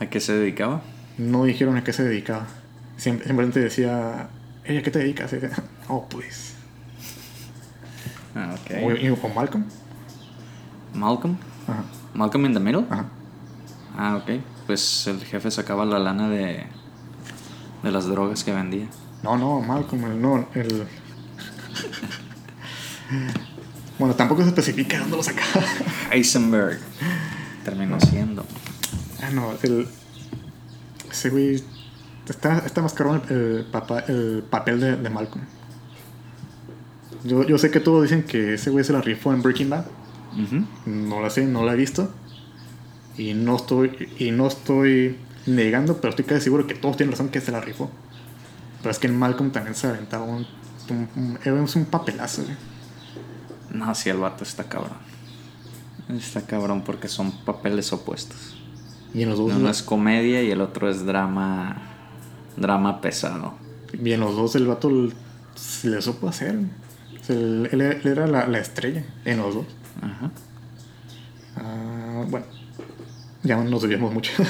¿A 0.00 0.06
qué 0.06 0.20
se 0.20 0.34
dedicaba? 0.34 0.82
No 1.18 1.44
dijeron 1.44 1.76
a 1.76 1.84
qué 1.84 1.92
se 1.92 2.04
dedicaba. 2.04 2.46
Siempre, 2.96 3.26
simplemente 3.26 3.58
decía, 3.60 4.28
ella, 4.64 4.80
¿a 4.80 4.82
qué 4.82 4.90
te 4.90 4.98
dedicas? 5.00 5.32
Y 5.32 5.36
decía, 5.40 5.62
oh, 5.88 6.06
pues. 6.08 6.54
Ah, 8.34 8.54
ok. 8.54 9.00
y- 9.02 9.08
o 9.08 9.28
Malcolm. 9.34 9.64
Malcolm. 10.94 11.36
Ajá, 11.66 11.84
Malcolm 12.14 12.46
in 12.46 12.54
the 12.54 12.60
Middle. 12.60 12.84
ajá. 12.90 13.06
Ah, 13.96 14.16
ok. 14.16 14.40
Pues 14.66 15.06
el 15.06 15.20
jefe 15.24 15.50
sacaba 15.50 15.84
la 15.84 15.98
lana 15.98 16.28
de, 16.28 16.64
de 17.82 17.90
las 17.90 18.06
drogas 18.06 18.44
que 18.44 18.52
vendía. 18.52 18.86
No, 19.22 19.36
no, 19.36 19.60
Malcolm, 19.60 20.04
el, 20.04 20.20
no, 20.20 20.48
el. 20.54 20.86
bueno, 23.98 24.14
tampoco 24.14 24.42
se 24.42 24.48
especifica 24.48 24.98
dónde 24.98 25.16
lo 25.16 25.22
sacaba. 25.22 25.64
Heisenberg. 26.10 26.80
Terminó 27.64 28.00
siendo. 28.00 28.44
ah, 29.22 29.30
no, 29.32 29.52
el. 29.62 29.86
Ese 31.10 31.30
güey. 31.30 31.62
Está, 32.28 32.58
está 32.58 32.82
más 32.82 32.94
caro 32.94 33.20
el, 33.28 33.36
el 33.36 33.64
papá, 33.66 34.00
el 34.08 34.44
papel 34.48 34.80
de, 34.80 34.96
de 34.96 35.10
Malcolm. 35.10 35.44
Yo, 37.24 37.44
yo 37.46 37.58
sé 37.58 37.70
que 37.70 37.80
todos 37.80 38.02
dicen 38.02 38.24
que 38.24 38.54
ese 38.54 38.70
güey 38.70 38.84
se 38.84 38.92
la 38.92 39.00
rifó 39.00 39.32
en 39.32 39.42
Breaking 39.42 39.70
Bad. 39.70 39.84
No 40.86 41.20
la 41.20 41.30
sé, 41.30 41.46
no 41.46 41.64
la 41.64 41.74
he 41.74 41.76
visto. 41.76 42.10
Y 43.16 43.34
no 43.34 43.56
estoy, 43.56 44.08
y 44.18 44.30
no 44.30 44.46
estoy 44.46 45.18
negando, 45.46 46.00
pero 46.00 46.10
estoy 46.10 46.24
casi 46.24 46.42
seguro 46.42 46.66
que 46.66 46.74
todos 46.74 46.96
tienen 46.96 47.12
razón 47.12 47.28
que 47.28 47.40
se 47.40 47.52
la 47.52 47.60
rifó. 47.60 47.90
Pero 48.82 48.90
es 48.90 48.98
que 48.98 49.06
en 49.06 49.18
Malcolm 49.18 49.50
también 49.52 49.74
se 49.74 49.86
aventaba 49.86 50.24
un, 50.24 50.46
un, 50.90 51.08
un- 51.16 51.38
era 51.44 51.54
un 51.54 51.84
papelazo. 51.86 52.42
güey. 52.42 52.56
No, 53.70 53.94
sí, 53.94 54.10
el 54.10 54.18
vato 54.18 54.44
está 54.44 54.64
cabrón. 54.64 54.98
Está 56.08 56.42
cabrón 56.42 56.82
porque 56.82 57.08
son 57.08 57.30
papeles 57.44 57.92
opuestos. 57.92 58.56
Y 59.14 59.22
en 59.22 59.28
los 59.30 59.38
dos, 59.38 59.52
Uno 59.52 59.68
es 59.70 59.82
comedia 59.82 60.42
y 60.42 60.50
el 60.50 60.60
otro 60.60 60.90
es 60.90 61.04
drama. 61.06 61.80
Drama 62.56 63.00
pesado. 63.00 63.54
y 63.92 64.12
en 64.12 64.20
los 64.20 64.36
dos 64.36 64.54
el 64.56 64.66
vato 64.66 64.90
se 65.54 65.88
le 65.88 66.02
supo 66.02 66.28
hacer. 66.28 66.58
O 67.20 67.24
sea, 67.24 67.36
él, 67.36 68.00
era 68.04 68.26
la, 68.26 68.46
la 68.46 68.58
estrella 68.58 69.04
en 69.24 69.38
los 69.38 69.54
dos. 69.54 69.66
Ajá. 70.02 70.30
Ah, 71.56 72.24
bueno, 72.28 72.46
ya 73.42 73.56
nos 73.62 73.82
desviamos 73.82 74.12
mucho. 74.12 74.32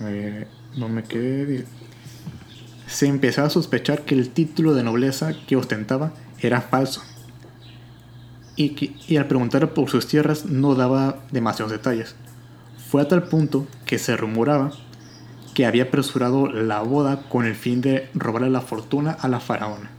Eh, 0.00 0.46
no 0.76 0.88
me 0.88 1.02
quedé. 1.02 1.64
Se 2.86 3.06
empezaba 3.06 3.48
a 3.48 3.50
sospechar 3.50 4.02
que 4.04 4.14
el 4.14 4.30
título 4.30 4.74
de 4.74 4.82
nobleza 4.82 5.32
que 5.46 5.56
ostentaba 5.56 6.12
era 6.40 6.60
falso. 6.60 7.02
Y, 8.54 8.70
que, 8.70 8.94
y 9.06 9.16
al 9.16 9.26
preguntar 9.26 9.74
por 9.74 9.90
sus 9.90 10.06
tierras 10.06 10.46
no 10.46 10.74
daba 10.74 11.18
demasiados 11.30 11.72
detalles. 11.72 12.14
Fue 12.90 13.02
a 13.02 13.08
tal 13.08 13.24
punto 13.24 13.66
que 13.84 13.98
se 13.98 14.16
rumoraba 14.16 14.70
que 15.54 15.66
había 15.66 15.84
apresurado 15.84 16.46
la 16.52 16.80
boda 16.82 17.28
con 17.28 17.44
el 17.46 17.54
fin 17.54 17.80
de 17.80 18.08
robarle 18.14 18.50
la 18.50 18.60
fortuna 18.60 19.10
a 19.12 19.28
la 19.28 19.40
faraona. 19.40 19.90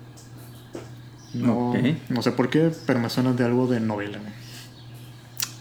No, 1.33 1.73
no 2.09 2.21
sé 2.21 2.31
por 2.31 2.49
qué, 2.49 2.71
pero 2.85 2.99
me 2.99 3.09
suena 3.09 3.33
de 3.33 3.43
algo 3.43 3.67
de 3.67 3.79
novela. 3.79 4.19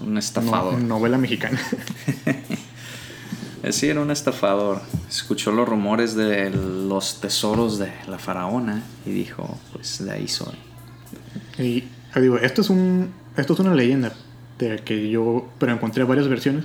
Un 0.01 0.15
No- 0.15 0.19
estafador. 0.19 0.81
novela 0.81 1.19
mexicana. 1.19 1.59
Eh, 3.67 3.73
Sí, 3.73 3.89
era 3.89 4.01
un 4.01 4.11
estafador. 4.11 4.81
Escuchó 5.09 5.51
los 5.51 5.69
rumores 5.69 6.15
de 6.15 6.51
los 6.51 7.21
tesoros 7.21 7.79
de 7.79 7.93
la 8.09 8.19
faraona 8.19 8.83
y 9.05 9.11
dijo, 9.11 9.59
pues 9.73 10.05
de 10.05 10.13
ahí 10.13 10.29
soy. 10.29 10.55
Y 11.59 11.79
eh, 11.79 12.21
digo, 12.21 12.39
esto 12.39 12.61
es 12.61 12.71
un 12.71 13.13
esto 13.37 13.53
es 13.53 13.59
una 13.59 13.75
leyenda 13.75 14.13
de 14.59 14.79
que 14.79 15.11
yo 15.11 15.49
pero 15.59 15.73
encontré 15.73 16.05
varias 16.05 16.29
versiones 16.29 16.65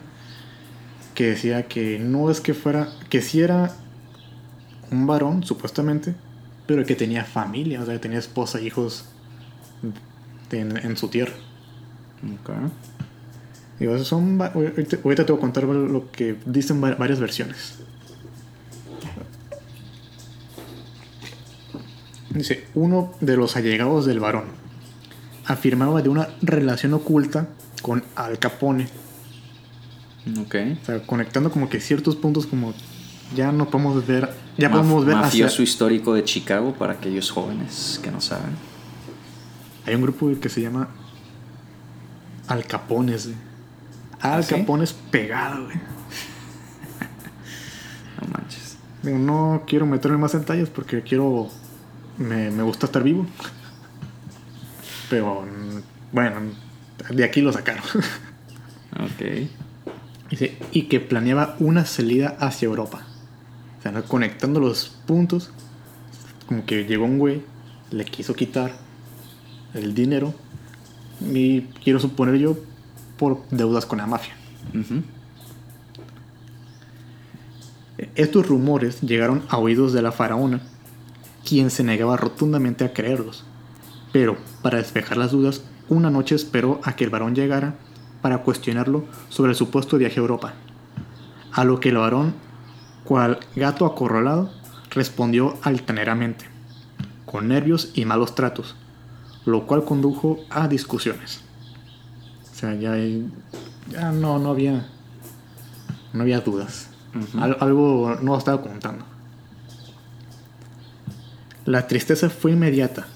que 1.15 1.25
decía 1.31 1.67
que 1.67 1.99
no 1.99 2.29
es 2.31 2.39
que 2.39 2.53
fuera 2.53 2.87
que 3.09 3.21
sí 3.21 3.41
era 3.41 3.75
un 4.91 5.07
varón 5.07 5.43
supuestamente, 5.43 6.15
pero 6.67 6.85
que 6.85 6.95
tenía 6.95 7.25
familia, 7.25 7.81
o 7.81 7.85
sea, 7.85 7.95
que 7.95 7.99
tenía 7.99 8.19
esposa 8.19 8.59
e 8.59 8.65
hijos 8.65 9.05
en, 10.51 10.77
en 10.77 10.97
su 10.97 11.07
tierra. 11.07 11.33
Ok. 12.23 12.49
Digo, 13.81 13.95
esos 13.95 14.07
son 14.07 14.39
ahorita, 14.39 14.97
ahorita 15.03 15.25
te 15.25 15.31
voy 15.31 15.39
a 15.39 15.41
contar 15.41 15.63
lo 15.63 16.11
que 16.11 16.35
dicen 16.45 16.83
va- 16.83 16.93
varias 16.93 17.19
versiones. 17.19 17.79
Dice, 22.29 22.63
uno 22.75 23.11
de 23.21 23.37
los 23.37 23.55
allegados 23.55 24.05
del 24.05 24.19
varón 24.19 24.43
afirmaba 25.47 26.03
de 26.03 26.09
una 26.09 26.29
relación 26.43 26.93
oculta 26.93 27.47
con 27.81 28.03
Al 28.15 28.37
Capone, 28.37 28.87
Ok. 30.39 30.55
o 30.79 30.85
sea, 30.85 31.01
conectando 31.07 31.51
como 31.51 31.67
que 31.67 31.79
ciertos 31.79 32.15
puntos 32.15 32.45
como 32.45 32.75
ya 33.35 33.51
no 33.51 33.67
podemos 33.71 34.05
ver, 34.05 34.29
ya 34.59 34.69
Maf- 34.69 34.73
podemos 34.73 35.05
ver 35.05 35.15
hacia... 35.15 35.45
Mafioso 35.45 35.63
histórico 35.63 36.13
de 36.13 36.23
Chicago 36.23 36.73
para 36.77 36.93
aquellos 36.93 37.31
jóvenes 37.31 37.99
que 38.03 38.11
no 38.11 38.21
saben. 38.21 38.51
Hay 39.87 39.95
un 39.95 40.03
grupo 40.03 40.29
que 40.39 40.49
se 40.49 40.61
llama 40.61 40.89
Al 42.47 42.65
Capones. 42.67 43.29
Al 44.21 44.39
¿Ah, 44.39 44.43
sí? 44.43 44.55
Capones 44.55 44.93
pegado, 44.93 45.65
güey. 45.65 45.77
No 48.21 48.27
manches. 48.27 48.77
Digo, 49.01 49.17
no 49.17 49.63
quiero 49.65 49.85
meterme 49.85 50.17
más 50.17 50.33
en 50.33 50.41
detalles 50.41 50.69
porque 50.69 51.01
quiero. 51.01 51.49
Me, 52.17 52.51
me 52.51 52.63
gusta 52.63 52.85
estar 52.85 53.03
vivo. 53.03 53.25
Pero, 55.09 55.45
bueno, 56.11 56.41
de 57.09 57.23
aquí 57.23 57.41
lo 57.41 57.51
sacaron. 57.51 57.83
Ok. 58.91 59.47
Dice, 60.29 60.57
y 60.73 60.83
que 60.83 60.99
planeaba 60.99 61.55
una 61.59 61.85
salida 61.85 62.35
hacia 62.39 62.65
Europa. 62.65 63.05
O 63.79 63.81
sea, 63.81 63.91
¿no? 63.91 64.03
conectando 64.03 64.59
los 64.59 64.89
puntos. 65.07 65.49
Como 66.45 66.65
que 66.65 66.83
llegó 66.83 67.05
un 67.05 67.17
güey, 67.17 67.41
le 67.89 68.03
quiso 68.03 68.33
quitar 68.33 68.73
el 69.73 69.93
dinero. 69.93 70.33
Y 71.21 71.61
quiero 71.83 71.99
suponer 71.99 72.35
yo, 72.35 72.57
por 73.21 73.37
deudas 73.51 73.85
con 73.85 73.99
la 73.99 74.07
mafia. 74.07 74.33
Estos 78.15 78.47
rumores 78.47 78.99
llegaron 79.01 79.43
a 79.47 79.59
oídos 79.59 79.93
de 79.93 80.01
la 80.01 80.11
faraona, 80.11 80.59
quien 81.47 81.69
se 81.69 81.83
negaba 81.83 82.17
rotundamente 82.17 82.83
a 82.83 82.93
creerlos. 82.93 83.43
Pero, 84.11 84.37
para 84.63 84.79
despejar 84.79 85.17
las 85.17 85.29
dudas, 85.29 85.61
una 85.87 86.09
noche 86.09 86.33
esperó 86.33 86.81
a 86.83 86.95
que 86.95 87.03
el 87.03 87.11
varón 87.11 87.35
llegara 87.35 87.75
para 88.23 88.39
cuestionarlo 88.39 89.05
sobre 89.29 89.51
el 89.51 89.55
supuesto 89.55 89.99
viaje 89.99 90.19
a 90.19 90.23
Europa. 90.23 90.53
A 91.51 91.63
lo 91.63 91.79
que 91.79 91.89
el 91.89 91.97
varón, 91.97 92.33
cual 93.03 93.39
gato 93.55 93.85
acorralado, 93.85 94.51
respondió 94.89 95.59
altaneramente, 95.61 96.45
con 97.27 97.49
nervios 97.49 97.91
y 97.93 98.03
malos 98.03 98.33
tratos, 98.33 98.75
lo 99.45 99.67
cual 99.67 99.83
condujo 99.85 100.39
a 100.49 100.67
discusiones. 100.67 101.50
Sea, 102.61 102.75
ya, 102.75 102.95
ya 103.91 104.11
no, 104.11 104.37
no 104.37 104.51
había, 104.51 104.85
no 106.13 106.21
había 106.21 106.41
dudas. 106.41 106.89
Al- 107.39 107.57
algo 107.59 108.15
no 108.21 108.37
estaba 108.37 108.61
contando. 108.61 109.03
La 111.65 111.87
tristeza 111.87 112.29
fue 112.29 112.51
inmediata. 112.51 113.07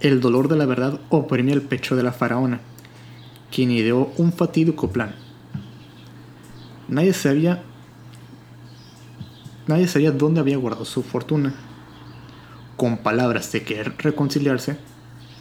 El 0.00 0.20
dolor 0.20 0.48
de 0.48 0.56
la 0.56 0.66
verdad 0.66 1.00
oprimía 1.08 1.54
el 1.54 1.62
pecho 1.62 1.96
de 1.96 2.02
la 2.02 2.12
faraona, 2.12 2.60
quien 3.50 3.70
ideó 3.70 4.12
un 4.18 4.34
fatídico 4.34 4.90
plan. 4.90 5.14
Nadie 6.88 7.14
sabía. 7.14 7.62
Nadie 9.66 9.88
sabía 9.88 10.10
dónde 10.12 10.40
había 10.40 10.58
guardado 10.58 10.84
su 10.84 11.02
fortuna. 11.02 11.54
Con 12.76 12.98
palabras 12.98 13.50
de 13.52 13.62
querer 13.62 13.94
reconciliarse, 13.98 14.76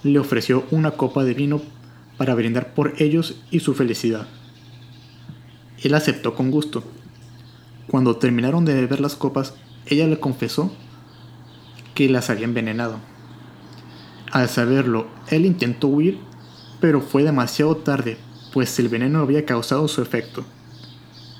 le 0.04 0.18
ofreció 0.20 0.64
una 0.72 0.92
copa 0.92 1.26
de 1.26 1.34
vino 1.34 1.62
para 2.20 2.36
brindar 2.36 2.74
por 2.74 3.02
ellos 3.02 3.38
y 3.50 3.62
su 3.62 3.74
felicidad. 3.74 4.28
Él 5.82 5.94
aceptó 5.94 6.36
con 6.36 6.52
gusto. 6.52 6.84
Cuando 7.88 8.18
terminaron 8.18 8.66
de 8.66 8.74
beber 8.74 9.00
las 9.00 9.16
copas, 9.16 9.54
ella 9.86 10.06
le 10.06 10.20
confesó 10.20 10.70
que 11.96 12.10
las 12.10 12.30
había 12.30 12.44
envenenado. 12.44 12.98
Al 14.34 14.50
saberlo, 14.50 15.08
él 15.30 15.46
intentó 15.46 15.88
huir, 15.88 16.20
pero 16.82 17.00
fue 17.00 17.24
demasiado 17.24 17.78
tarde, 17.78 18.18
pues 18.52 18.78
el 18.80 18.90
veneno 18.90 19.20
había 19.20 19.46
causado 19.46 19.88
su 19.88 20.02
efecto. 20.02 20.44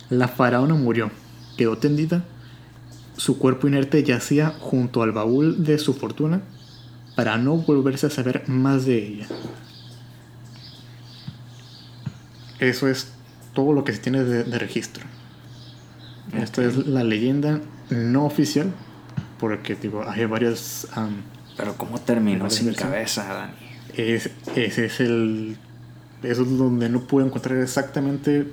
La 0.10 0.30
faraona 0.30 0.76
murió, 0.76 1.12
quedó 1.58 1.78
tendida, 1.78 2.24
su 3.18 3.38
cuerpo 3.38 3.68
inerte 3.68 4.02
yacía 4.02 4.56
junto 4.62 5.04
al 5.04 5.12
baúl 5.12 5.62
de 5.66 5.78
su 5.78 5.94
fortuna 5.94 6.42
para 7.18 7.38
no 7.38 7.58
volverse 7.58 8.08
a 8.08 8.10
saber 8.10 8.48
más 8.48 8.86
de 8.86 9.06
ella. 9.06 9.28
Eso 12.60 12.88
es 12.88 13.12
todo 13.54 13.74
lo 13.74 13.84
que 13.84 13.94
se 13.94 14.00
tiene 14.00 14.24
de, 14.24 14.44
de 14.44 14.60
registro. 14.60 15.06
Esta 16.34 16.64
es 16.64 16.76
la 16.88 17.04
leyenda 17.04 17.60
no 17.90 18.26
oficial, 18.26 18.72
porque 19.40 19.76
digo, 19.76 20.04
hay 20.08 20.26
varias... 20.26 20.88
am, 20.94 21.22
Pero 21.58 21.76
¿cómo 21.78 22.00
terminó 22.00 22.50
sin 22.50 22.68
versiones. 22.68 22.94
cabeza, 22.94 23.34
Dani? 23.34 23.54
es, 23.96 24.30
ese 24.56 24.86
es 24.86 25.00
el... 25.00 25.58
Eso 26.22 26.44
es 26.44 26.58
donde 26.58 26.90
no 26.90 27.02
pude 27.08 27.26
encontrar 27.26 27.58
exactamente 27.60 28.48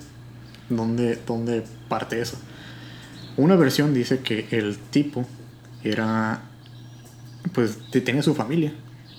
dónde, 0.70 1.18
dónde 1.26 1.64
parte 1.88 2.20
eso. 2.20 2.38
Una 3.36 3.56
versión 3.56 3.92
dice 3.92 4.20
que 4.20 4.46
el 4.52 4.78
tipo 4.78 5.26
era... 5.84 6.42
Pues 7.52 7.78
te- 7.90 8.00
tenía 8.00 8.22
su 8.22 8.34
familia. 8.34 8.72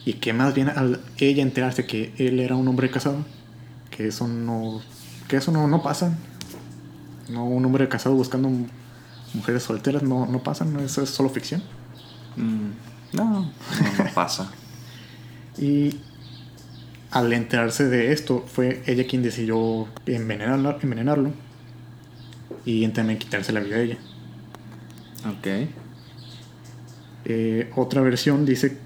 Y 0.05 0.13
que 0.13 0.31
más 0.33 0.55
bien 0.55 0.69
al 0.69 1.01
ella 1.17 1.43
enterarse 1.43 1.85
que 1.85 2.13
él 2.17 2.39
era 2.39 2.55
un 2.55 2.67
hombre 2.69 2.89
casado, 2.89 3.25
que 3.97 4.07
eso 4.07 4.27
no... 4.27 4.79
Que 5.27 5.37
eso 5.37 5.51
no, 5.51 5.67
no 5.67 5.81
pasa. 5.81 6.15
No, 7.29 7.45
un 7.45 7.65
hombre 7.65 7.89
casado 7.89 8.15
buscando 8.15 8.49
mujeres 9.33 9.63
solteras 9.63 10.03
no, 10.03 10.27
no 10.27 10.43
pasa, 10.43 10.63
no, 10.63 10.79
eso 10.79 11.01
es 11.01 11.09
solo 11.09 11.29
ficción. 11.29 11.63
Mm, 12.35 12.69
no, 13.13 13.23
no, 13.25 13.41
no 13.41 14.13
pasa. 14.13 14.51
Y 15.59 16.01
al 17.09 17.33
enterarse 17.33 17.89
de 17.89 18.11
esto, 18.11 18.45
fue 18.45 18.83
ella 18.85 19.07
quien 19.07 19.23
decidió 19.23 19.87
envenenarlo, 20.05 20.77
envenenarlo 20.79 21.31
y 22.63 22.87
también 22.89 23.17
quitarse 23.17 23.51
la 23.51 23.61
vida 23.61 23.77
de 23.77 23.83
ella. 23.83 23.97
Ok. 25.27 25.47
Eh, 27.25 27.71
otra 27.75 28.01
versión 28.01 28.45
dice 28.45 28.77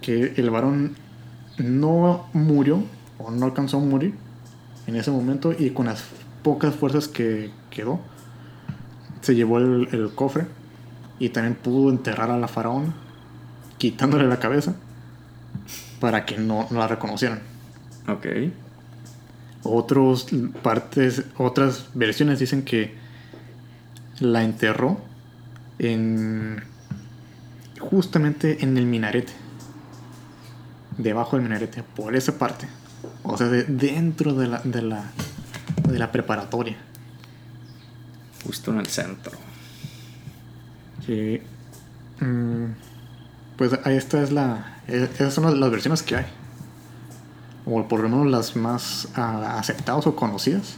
que 0.00 0.34
el 0.36 0.48
varón 0.50 0.94
no 1.58 2.28
murió 2.34 2.84
o 3.18 3.32
no 3.32 3.46
alcanzó 3.46 3.78
a 3.78 3.80
morir 3.80 4.14
en 4.86 4.96
ese 4.96 5.10
momento 5.10 5.54
y 5.56 5.70
con 5.70 5.86
las 5.86 6.04
pocas 6.42 6.74
fuerzas 6.74 7.08
que 7.08 7.50
quedó, 7.70 8.00
se 9.20 9.34
llevó 9.34 9.58
el, 9.58 9.88
el 9.92 10.10
cofre 10.14 10.46
y 11.18 11.30
también 11.30 11.54
pudo 11.54 11.90
enterrar 11.90 12.30
a 12.30 12.38
la 12.38 12.48
faraona, 12.48 12.94
quitándole 13.78 14.26
la 14.26 14.38
cabeza 14.38 14.74
para 16.00 16.24
que 16.24 16.38
no, 16.38 16.66
no 16.70 16.78
la 16.78 16.88
reconocieran. 16.88 17.40
Ok. 18.08 18.26
Otros 19.62 20.28
partes, 20.62 21.24
otras 21.36 21.88
versiones 21.94 22.38
dicen 22.38 22.62
que 22.62 22.94
la 24.20 24.44
enterró 24.44 25.00
en 25.78 26.62
justamente 27.80 28.62
en 28.64 28.76
el 28.76 28.86
minarete, 28.86 29.32
debajo 30.98 31.36
del 31.36 31.44
minarete, 31.44 31.82
por 31.82 32.14
esa 32.16 32.38
parte, 32.38 32.66
o 33.28 33.36
sea, 33.36 33.48
de- 33.48 33.64
dentro 33.64 34.34
de 34.34 34.46
la, 34.48 34.60
de 34.64 34.82
la 34.82 35.04
de 35.88 35.98
la 35.98 36.10
preparatoria. 36.12 36.76
Justo 38.44 38.72
en 38.72 38.78
el 38.80 38.86
centro. 38.86 39.32
Que, 41.06 41.42
mm, 42.20 42.64
pues 43.56 43.72
ahí 43.84 43.96
esta 43.96 44.22
es 44.22 44.32
la, 44.32 44.80
esas 44.88 45.32
son 45.34 45.60
las, 45.60 45.70
versiones 45.70 46.02
que 46.02 46.16
hay, 46.16 46.26
o 47.64 47.86
por 47.86 48.00
lo 48.00 48.08
menos 48.08 48.26
las 48.26 48.56
más 48.56 49.08
ah, 49.14 49.56
aceptadas 49.58 50.06
o 50.06 50.16
conocidas, 50.16 50.76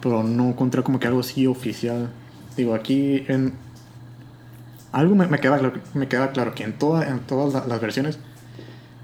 pero 0.00 0.22
no 0.22 0.48
encontré 0.48 0.82
como 0.82 0.98
que 1.00 1.06
algo 1.08 1.20
así 1.20 1.46
oficial. 1.46 2.10
Digo, 2.56 2.74
aquí 2.74 3.24
en 3.28 3.54
algo 4.92 5.14
me, 5.14 5.26
me 5.26 5.38
queda 5.38 5.72
me 5.94 6.08
queda 6.08 6.30
claro 6.32 6.54
que 6.54 6.64
en 6.64 6.78
toda, 6.78 7.08
en 7.08 7.20
todas 7.20 7.52
la- 7.54 7.66
las 7.66 7.80
versiones 7.80 8.18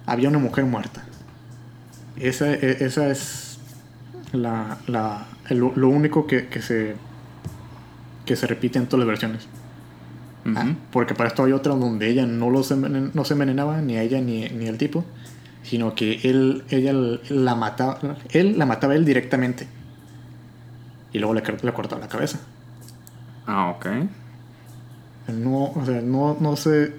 había 0.06 0.28
una 0.28 0.38
mujer 0.38 0.64
muerta. 0.64 1.04
Esa, 2.20 2.52
e- 2.52 2.84
esa 2.84 3.08
es 3.08 3.58
la, 4.32 4.78
la, 4.86 5.26
el- 5.48 5.58
lo 5.74 5.88
único 5.88 6.26
que, 6.26 6.48
que 6.48 6.62
se 6.62 6.94
que 8.24 8.34
se 8.34 8.46
repite 8.48 8.78
en 8.78 8.86
todas 8.86 9.00
las 9.00 9.08
versiones. 9.08 9.46
Ah, 10.56 10.74
porque 10.92 11.14
para 11.14 11.28
esto 11.28 11.44
hay 11.44 11.52
otra 11.52 11.74
donde 11.74 12.08
ella 12.08 12.26
no, 12.26 12.50
los 12.50 12.70
envenen- 12.72 13.10
no 13.14 13.24
se 13.24 13.34
envenenaba, 13.34 13.80
ni 13.82 13.96
a 13.96 14.02
ella 14.02 14.20
ni, 14.20 14.48
ni 14.48 14.66
el 14.66 14.78
tipo, 14.78 15.04
sino 15.62 15.94
que 15.94 16.20
él, 16.24 16.64
ella 16.70 16.92
la 17.28 17.54
mataba, 17.56 17.98
él 18.30 18.56
la 18.58 18.66
mataba 18.66 18.92
a 18.94 18.96
él 18.96 19.04
directamente. 19.04 19.66
Y 21.12 21.18
luego 21.18 21.34
le, 21.34 21.42
le 21.62 21.72
cortaba 21.72 22.00
la 22.00 22.08
cabeza. 22.08 22.38
Ah, 23.46 23.70
ok. 23.70 23.86
No, 25.34 25.64
o 25.72 25.82
sea, 25.84 26.00
no, 26.00 26.36
no 26.40 26.56
sé, 26.56 26.92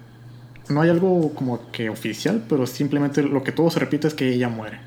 no 0.70 0.82
hay 0.82 0.90
algo 0.90 1.34
como 1.34 1.72
que 1.72 1.90
oficial, 1.90 2.44
pero 2.50 2.66
simplemente 2.68 3.22
lo 3.24 3.44
que 3.44 3.52
todo 3.54 3.70
se 3.70 3.80
repite 3.80 4.08
es 4.08 4.14
que 4.14 4.30
ella 4.34 4.50
muere. 4.50 4.80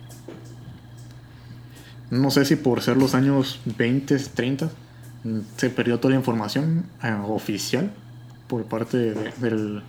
No 2.10 2.30
sé 2.30 2.44
si 2.44 2.56
por 2.56 2.82
ser 2.82 2.96
los 2.96 3.14
años 3.14 3.60
20, 3.78 4.16
30 4.18 4.68
mm, 5.24 5.38
se 5.56 5.70
perdió 5.70 5.98
toda 6.00 6.10
la 6.14 6.18
información 6.18 6.84
eh, 7.02 7.16
oficial 7.28 7.90
por 8.48 8.64
parte 8.64 8.96
de- 8.96 9.32
del, 9.38 9.82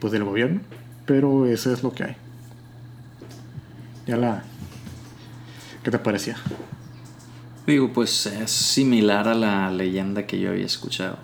pues, 0.00 0.12
del 0.12 0.24
gobierno, 0.24 0.60
pero 1.06 1.46
eso 1.46 1.72
es 1.72 1.82
lo 1.82 1.92
que 1.92 2.04
hay. 2.04 2.16
Ya 4.06 4.16
la... 4.16 4.44
¿Qué 5.82 5.90
te 5.90 5.98
parecía? 5.98 6.36
Digo, 7.66 7.92
pues 7.92 8.26
es 8.26 8.50
similar 8.50 9.26
a 9.28 9.34
la 9.34 9.70
leyenda 9.70 10.26
que 10.26 10.38
yo 10.38 10.50
había 10.50 10.66
escuchado. 10.66 11.18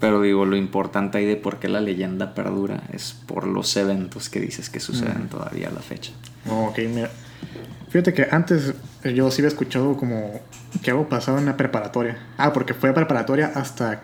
Pero 0.00 0.20
digo, 0.20 0.44
lo 0.44 0.56
importante 0.56 1.18
ahí 1.18 1.24
de 1.24 1.36
por 1.36 1.58
qué 1.58 1.68
la 1.68 1.80
leyenda 1.80 2.34
perdura 2.34 2.82
es 2.92 3.12
por 3.26 3.46
los 3.46 3.76
eventos 3.76 4.28
que 4.28 4.40
dices 4.40 4.70
que 4.70 4.78
suceden 4.80 5.24
Mm. 5.24 5.28
todavía 5.28 5.68
a 5.68 5.72
la 5.72 5.80
fecha. 5.80 6.12
Ok, 6.48 6.78
mira. 6.94 7.10
Fíjate 7.90 8.12
que 8.12 8.26
antes 8.30 8.74
yo 9.04 9.30
sí 9.30 9.40
había 9.42 9.48
escuchado 9.48 9.96
como 9.96 10.40
que 10.82 10.90
algo 10.90 11.08
pasaba 11.08 11.38
en 11.38 11.46
la 11.46 11.56
preparatoria. 11.56 12.18
Ah, 12.36 12.52
porque 12.52 12.74
fue 12.74 12.92
preparatoria 12.92 13.52
hasta, 13.54 14.00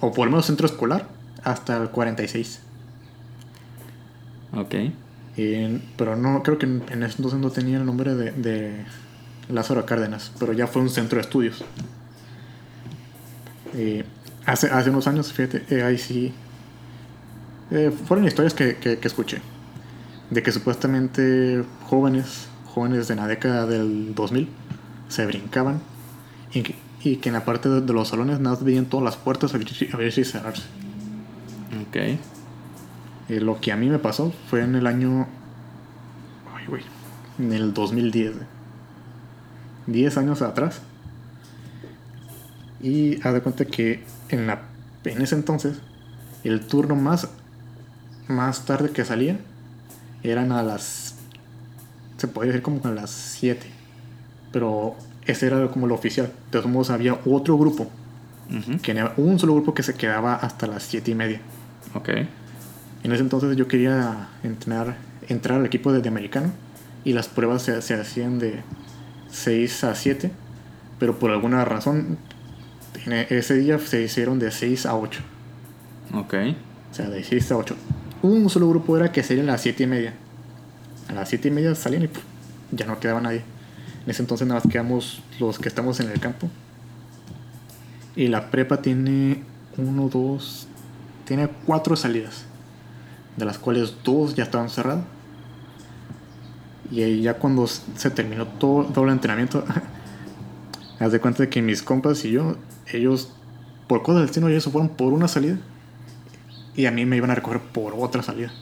o 0.00 0.12
por 0.12 0.26
lo 0.26 0.32
menos 0.32 0.46
centro 0.46 0.66
escolar, 0.66 1.06
hasta 1.44 1.76
el 1.76 1.90
46. 1.90 2.60
Ok. 4.54 4.74
Y- 5.36 5.78
pero 5.96 6.16
no, 6.16 6.42
creo 6.42 6.58
que 6.58 6.66
en, 6.66 6.82
en 6.90 7.02
ese 7.02 7.16
entonces 7.16 7.40
no 7.40 7.50
tenía 7.50 7.78
el 7.78 7.86
nombre 7.86 8.14
de, 8.14 8.32
de 8.32 8.84
Lázaro 9.48 9.86
Cárdenas, 9.86 10.32
pero 10.38 10.52
ya 10.52 10.66
fue 10.66 10.82
un 10.82 10.90
centro 10.90 11.16
de 11.16 11.22
estudios. 11.22 11.64
Y 13.74 14.02
hace, 14.44 14.68
hace 14.68 14.90
unos 14.90 15.06
años, 15.06 15.32
fíjate, 15.32 15.64
eh, 15.70 15.82
ahí 15.82 15.96
sí. 15.98 16.34
eh, 17.70 17.90
fueron 18.06 18.26
historias 18.26 18.52
que, 18.54 18.76
que- 18.76 18.98
que 18.98 19.08
escuché. 19.08 19.40
De 20.30 20.42
que 20.42 20.52
supuestamente 20.52 21.64
jóvenes, 21.84 22.46
jóvenes 22.72 23.08
de 23.08 23.16
la 23.16 23.26
década 23.26 23.66
del 23.66 24.14
2000, 24.14 24.48
se 25.08 25.26
brincaban 25.26 25.80
y 26.52 26.62
que, 26.62 26.74
y 27.02 27.16
que 27.16 27.28
en 27.28 27.34
la 27.34 27.44
parte 27.44 27.68
de, 27.68 27.80
de 27.80 27.92
los 27.92 28.08
salones 28.08 28.40
nada 28.40 28.56
más 28.56 28.64
veían 28.64 28.86
todas 28.86 29.04
las 29.04 29.16
puertas 29.16 29.54
abrirse 29.54 29.88
abrirse 29.92 30.22
y 30.22 30.24
cerrarse. 30.24 30.62
Ok. 31.88 31.96
Eh, 31.96 33.40
lo 33.40 33.60
que 33.60 33.72
a 33.72 33.76
mí 33.76 33.88
me 33.88 33.98
pasó 33.98 34.32
fue 34.48 34.62
en 34.62 34.74
el 34.74 34.86
año. 34.86 35.26
Ay, 36.54 36.66
güey. 36.66 36.82
En 37.38 37.52
el 37.52 37.72
2010. 37.72 38.34
güey. 38.34 38.46
10 39.86 40.16
años 40.18 40.42
atrás. 40.42 40.80
Y 42.80 43.20
haz 43.26 43.34
de 43.34 43.40
cuenta 43.40 43.64
que 43.64 44.04
en, 44.28 44.46
la, 44.46 44.62
en 45.04 45.22
ese 45.22 45.34
entonces, 45.34 45.78
el 46.44 46.66
turno 46.66 46.96
más, 46.96 47.28
más 48.28 48.64
tarde 48.64 48.90
que 48.90 49.04
salía 49.04 49.38
eran 50.22 50.52
a 50.52 50.62
las. 50.62 51.11
Se 52.22 52.28
podría 52.28 52.52
decir 52.52 52.62
como 52.62 52.80
a 52.84 52.90
las 52.92 53.10
7. 53.10 53.66
Pero 54.52 54.94
ese 55.26 55.48
era 55.48 55.66
como 55.72 55.88
lo 55.88 55.96
oficial. 55.96 56.26
De 56.28 56.32
todos 56.52 56.66
modos, 56.66 56.90
había 56.90 57.18
otro 57.26 57.58
grupo. 57.58 57.90
Ujú. 58.48 58.78
Que 58.80 58.92
era 58.92 59.12
un 59.16 59.40
solo 59.40 59.54
grupo 59.54 59.74
que 59.74 59.82
se 59.82 59.94
quedaba 59.94 60.36
hasta 60.36 60.68
las 60.68 60.84
7 60.84 61.10
y 61.10 61.14
media. 61.16 61.40
Ok. 61.94 62.10
En 63.02 63.10
ese 63.10 63.22
entonces 63.22 63.56
yo 63.56 63.66
quería 63.66 64.28
entrenar, 64.44 64.94
entrar 65.28 65.58
al 65.58 65.66
equipo 65.66 65.92
de, 65.92 66.00
de 66.00 66.08
americano 66.08 66.52
y 67.04 67.12
las 67.12 67.26
pruebas 67.26 67.62
se, 67.62 67.82
se 67.82 67.94
hacían 67.94 68.38
de 68.38 68.60
6 69.32 69.82
a 69.82 69.96
7, 69.96 70.30
pero 71.00 71.18
por 71.18 71.32
alguna 71.32 71.64
razón 71.64 72.18
e- 73.06 73.26
ese 73.30 73.54
día 73.56 73.80
se 73.80 74.00
hicieron 74.02 74.38
de 74.38 74.52
6 74.52 74.86
a 74.86 74.94
8, 74.94 75.20
Ok. 76.14 76.34
o 76.92 76.94
sea, 76.94 77.10
de 77.10 77.24
6 77.24 77.50
a 77.50 77.56
8. 77.56 77.74
Un 78.22 78.48
solo 78.48 78.68
grupo 78.68 78.96
era 78.96 79.10
que 79.10 79.24
sería 79.24 79.42
a 79.42 79.46
las 79.46 79.62
7 79.62 79.82
y 79.82 79.86
media. 79.88 80.14
A 81.08 81.12
las 81.12 81.28
7 81.28 81.48
y 81.48 81.50
media 81.50 81.74
salían 81.74 82.04
y 82.04 82.08
puf, 82.08 82.22
ya 82.70 82.86
no 82.86 82.98
quedaba 83.00 83.20
nadie. 83.20 83.42
En 84.04 84.10
ese 84.10 84.22
entonces 84.22 84.46
nada 84.46 84.60
más 84.60 84.72
quedamos 84.72 85.22
los 85.38 85.58
que 85.58 85.68
estamos 85.68 86.00
en 86.00 86.10
el 86.10 86.20
campo. 86.20 86.48
Y 88.16 88.28
la 88.28 88.50
prepa 88.50 88.82
tiene 88.82 89.42
1, 89.76 90.08
2, 90.08 90.66
tiene 91.24 91.48
4 91.66 91.96
salidas 91.96 92.46
de 93.36 93.44
las 93.44 93.58
cuales 93.58 93.94
dos 94.04 94.34
ya 94.34 94.44
estaban 94.44 94.68
cerradas. 94.68 95.04
Y 96.90 97.22
ya 97.22 97.34
cuando 97.34 97.66
se 97.66 98.10
terminó 98.10 98.46
todo, 98.46 98.84
todo 98.84 99.04
el 99.04 99.12
entrenamiento, 99.12 99.64
haz 100.98 101.12
de 101.12 101.20
cuenta 101.20 101.42
de 101.42 101.48
que 101.48 101.62
mis 101.62 101.82
compas 101.82 102.24
y 102.24 102.32
yo, 102.32 102.56
ellos, 102.92 103.32
por 103.86 104.02
cosas 104.02 104.20
del 104.20 104.26
destino, 104.26 104.48
ellos 104.48 104.64
se 104.64 104.70
fueron 104.70 104.90
por 104.90 105.12
una 105.12 105.28
salida 105.28 105.58
y 106.74 106.86
a 106.86 106.90
mí 106.90 107.06
me 107.06 107.16
iban 107.16 107.30
a 107.30 107.34
recoger 107.34 107.60
por 107.60 107.94
otra 107.96 108.22
salida. 108.22 108.52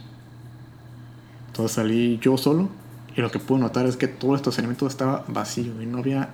Entonces 1.50 1.72
salí 1.72 2.18
yo 2.22 2.36
solo 2.36 2.68
y 3.16 3.20
lo 3.20 3.30
que 3.30 3.38
pude 3.38 3.58
notar 3.60 3.86
es 3.86 3.96
que 3.96 4.08
todo 4.08 4.32
el 4.32 4.36
estacionamiento 4.36 4.86
estaba 4.86 5.24
vacío 5.28 5.82
y 5.82 5.86
no 5.86 5.98
había 5.98 6.28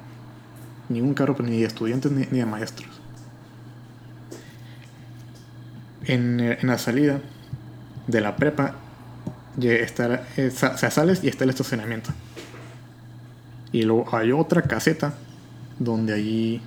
ningún 0.89 1.15
carro 1.15 1.35
pues, 1.35 1.49
ni 1.49 1.61
de 1.61 1.67
estudiantes 1.67 2.13
ni, 2.13 2.27
ni 2.31 2.39
de 2.39 2.47
maestros. 2.47 3.01
En, 6.05 6.39
eh, 6.41 6.59
en 6.61 6.69
la 6.69 6.79
salida 6.79 7.21
de 8.07 8.21
la 8.21 8.37
prepa 8.37 8.75
está, 9.61 10.27
eh, 10.37 10.51
sa- 10.51 10.77
sales 10.77 11.25
y 11.25 11.29
está 11.29 11.45
el 11.45 11.51
estacionamiento. 11.51 12.11
Y 13.73 13.83
luego 13.83 14.07
hay 14.17 14.33
otra 14.33 14.63
caseta 14.63 15.15
donde 15.79 16.15
allí 16.15 16.61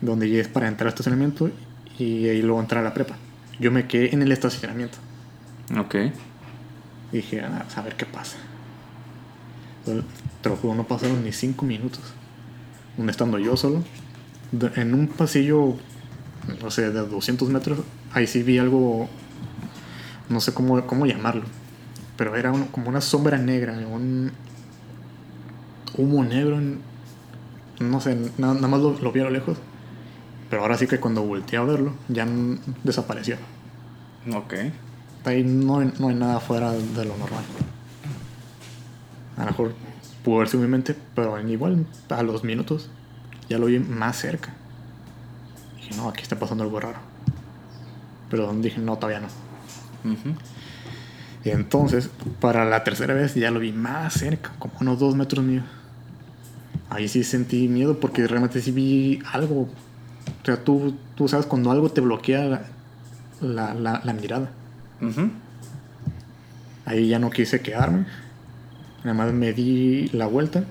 donde 0.00 0.30
ya 0.30 0.40
es 0.40 0.48
para 0.48 0.68
entrar 0.68 0.86
al 0.86 0.92
estacionamiento 0.92 1.50
y 1.98 2.28
ahí 2.28 2.42
luego 2.42 2.60
entrar 2.60 2.82
a 2.82 2.88
la 2.88 2.94
prepa. 2.94 3.16
Yo 3.58 3.72
me 3.72 3.86
quedé 3.88 4.14
en 4.14 4.22
el 4.22 4.30
estacionamiento. 4.30 4.98
Ok. 5.78 5.94
Dije, 7.12 7.40
"Ah, 7.42 7.64
a 7.76 7.82
ver 7.82 7.96
qué 7.96 8.04
pasa. 8.06 8.36
Juro, 10.60 10.74
no 10.74 10.84
pasaron 10.84 11.22
ni 11.24 11.32
cinco 11.32 11.64
minutos. 11.64 12.00
Donde 12.96 13.10
estando 13.12 13.38
yo 13.38 13.56
solo, 13.56 13.82
en 14.76 14.94
un 14.94 15.08
pasillo, 15.08 15.74
no 16.62 16.70
sé, 16.70 16.90
de 16.90 17.00
200 17.06 17.48
metros, 17.48 17.80
ahí 18.12 18.26
sí 18.26 18.42
vi 18.42 18.58
algo, 18.58 19.08
no 20.28 20.40
sé 20.40 20.54
cómo, 20.54 20.84
cómo 20.86 21.04
llamarlo, 21.06 21.42
pero 22.16 22.36
era 22.36 22.52
un- 22.52 22.66
como 22.66 22.88
una 22.88 23.00
sombra 23.00 23.38
negra, 23.38 23.72
un 23.74 24.32
humo 25.96 26.24
negro, 26.24 26.58
en- 26.58 26.80
no 27.80 28.00
sé, 28.00 28.16
na- 28.38 28.54
nada 28.54 28.68
más 28.68 28.80
lo, 28.80 29.12
vi 29.12 29.20
a 29.20 29.24
lo 29.24 29.30
lejos. 29.30 29.58
Pero 30.48 30.62
ahora 30.62 30.78
sí 30.78 30.86
que 30.86 30.98
cuando 31.00 31.22
volteé 31.22 31.58
a 31.58 31.62
verlo, 31.64 31.92
ya 32.08 32.26
desapareció. 32.84 33.36
Ok. 34.32 34.54
Ahí 35.26 35.42
no 35.44 35.80
hay, 35.80 35.92
no 35.98 36.08
hay 36.08 36.14
nada 36.14 36.40
fuera 36.40 36.72
de 36.72 37.04
lo 37.04 37.16
normal. 37.16 37.42
A 39.36 39.40
lo 39.40 39.46
mejor 39.50 39.74
pudo 40.24 40.38
verse 40.38 40.56
mi 40.56 40.66
mente, 40.68 40.96
pero 41.14 41.38
igual 41.46 41.86
a 42.08 42.22
los 42.22 42.44
minutos 42.44 42.88
ya 43.48 43.58
lo 43.58 43.66
vi 43.66 43.78
más 43.78 44.16
cerca. 44.16 44.54
Dije, 45.76 45.96
no, 45.96 46.08
aquí 46.08 46.22
está 46.22 46.38
pasando 46.38 46.64
algo 46.64 46.80
raro. 46.80 46.98
Pero 48.30 48.52
dije, 48.54 48.80
no, 48.80 48.96
todavía 48.96 49.20
no. 49.20 49.28
Y 51.44 51.50
entonces, 51.50 52.10
para 52.40 52.64
la 52.64 52.82
tercera 52.84 53.14
vez 53.14 53.34
ya 53.34 53.50
lo 53.50 53.60
vi 53.60 53.72
más 53.72 54.14
cerca, 54.14 54.52
como 54.58 54.74
unos 54.80 54.98
dos 54.98 55.14
metros 55.16 55.44
mío. 55.44 55.62
Ahí 56.88 57.08
sí 57.08 57.24
sentí 57.24 57.68
miedo 57.68 57.98
porque 58.00 58.26
realmente 58.26 58.60
sí 58.62 58.70
vi 58.70 59.20
algo. 59.32 59.62
O 59.62 60.44
sea, 60.44 60.62
tú, 60.62 60.94
tú 61.16 61.26
sabes 61.28 61.46
cuando 61.46 61.70
algo 61.72 61.88
te 61.90 62.00
bloquea 62.00 62.44
la, 62.44 62.62
la, 63.40 63.74
la- 63.74 64.00
la 64.04 64.12
mirada. 64.12 64.50
Ahí 66.84 67.08
ya 67.08 67.18
no 67.18 67.30
quise 67.30 67.60
quedarme. 67.60 68.06
Nada 69.04 69.14
más 69.14 69.32
me 69.32 69.52
di 69.52 70.08
la 70.12 70.26
vuelta. 70.26 70.64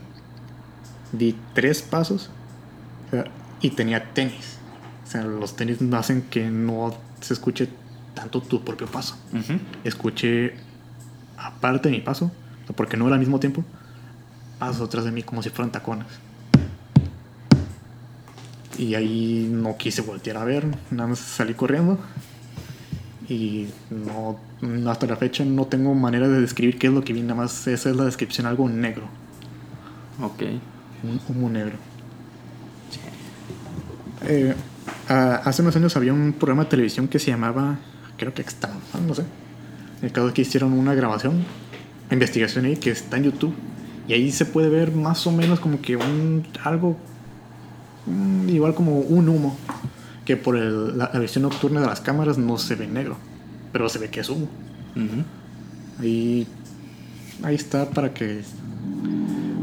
Di 1.11 1.35
tres 1.53 1.81
pasos. 1.81 2.29
o 3.07 3.11
sea, 3.11 3.25
y 3.61 3.69
tenía 3.71 4.13
tenis. 4.13 4.57
O 5.05 5.07
sea, 5.09 5.23
los 5.23 5.55
tenis 5.55 5.77
hacen 5.93 6.23
que 6.23 6.49
no 6.49 6.95
se 7.21 7.33
escuche 7.33 7.69
tanto 8.13 8.41
tu 8.41 8.63
propio 8.63 8.87
paso. 8.87 9.15
Ujú. 9.33 9.59
Escuché, 9.83 10.55
aparte 11.37 11.89
de 11.89 11.95
mi 11.95 12.01
paso, 12.01 12.31
porque 12.75 12.97
no 12.97 13.05
era 13.05 13.15
al 13.15 13.19
mismo 13.19 13.39
tiempo, 13.39 13.63
pasos 14.57 14.87
atrás 14.87 15.05
de 15.05 15.11
mí 15.11 15.21
como 15.21 15.43
si 15.43 15.49
fueran 15.49 15.71
tacones. 15.71 16.07
Y 18.77 18.95
ahí 18.95 19.47
no 19.51 19.77
quise 19.77 20.01
voltear 20.01 20.37
a 20.37 20.43
ver, 20.43 20.65
nada 20.91 21.07
más 21.09 21.19
salí 21.19 21.53
corriendo. 21.53 21.99
Y 23.27 23.67
no, 23.89 24.37
hasta 24.89 25.07
la 25.07 25.15
fecha 25.15 25.43
no 25.43 25.65
tengo 25.65 25.93
manera 25.95 26.27
de 26.27 26.41
describir 26.41 26.77
qué 26.77 26.87
es 26.87 26.93
lo 26.93 27.03
que 27.03 27.13
vi, 27.13 27.21
nada 27.21 27.35
más 27.35 27.67
esa 27.67 27.89
es 27.89 27.95
la 27.95 28.05
descripción, 28.05 28.45
algo 28.45 28.69
negro. 28.69 29.03
Ok. 30.21 30.43
Un 31.03 31.19
humo 31.27 31.49
negro. 31.49 31.77
Eh, 34.27 34.55
hace 35.07 35.61
unos 35.61 35.75
años 35.75 35.95
había 35.95 36.13
un 36.13 36.33
programa 36.33 36.63
de 36.63 36.69
televisión 36.69 37.07
que 37.07 37.19
se 37.19 37.31
llamaba, 37.31 37.77
creo 38.17 38.33
que 38.33 38.41
Extremo, 38.41 38.79
no 39.07 39.13
sé. 39.13 39.23
El 40.01 40.11
caso 40.11 40.27
es 40.27 40.33
que 40.33 40.41
hicieron 40.41 40.73
una 40.73 40.93
grabación, 40.93 41.43
investigación 42.11 42.65
ahí, 42.65 42.77
que 42.77 42.91
está 42.91 43.17
en 43.17 43.23
YouTube. 43.23 43.53
Y 44.07 44.13
ahí 44.13 44.31
se 44.31 44.45
puede 44.45 44.69
ver 44.69 44.91
más 44.91 45.25
o 45.25 45.31
menos 45.31 45.59
como 45.59 45.81
que 45.81 45.95
un 45.95 46.45
algo 46.63 46.95
igual 48.47 48.75
como 48.75 48.99
un 48.99 49.27
humo 49.29 49.57
que 50.25 50.35
por 50.37 50.57
el- 50.57 50.97
la, 50.97 51.11
la 51.13 51.19
visión 51.19 51.43
nocturna 51.43 51.81
de 51.81 51.87
las 51.87 52.01
cámaras 52.01 52.37
no 52.37 52.57
se 52.57 52.75
ve 52.75 52.87
negro, 52.87 53.17
pero 53.71 53.87
se 53.89 53.99
ve 53.99 54.09
que 54.09 54.19
es 54.21 54.29
humo. 54.29 54.47
Ujú. 54.95 55.23
Ahí, 56.01 56.47
ahí 57.43 57.55
está 57.55 57.89
para 57.89 58.13
que 58.13 58.41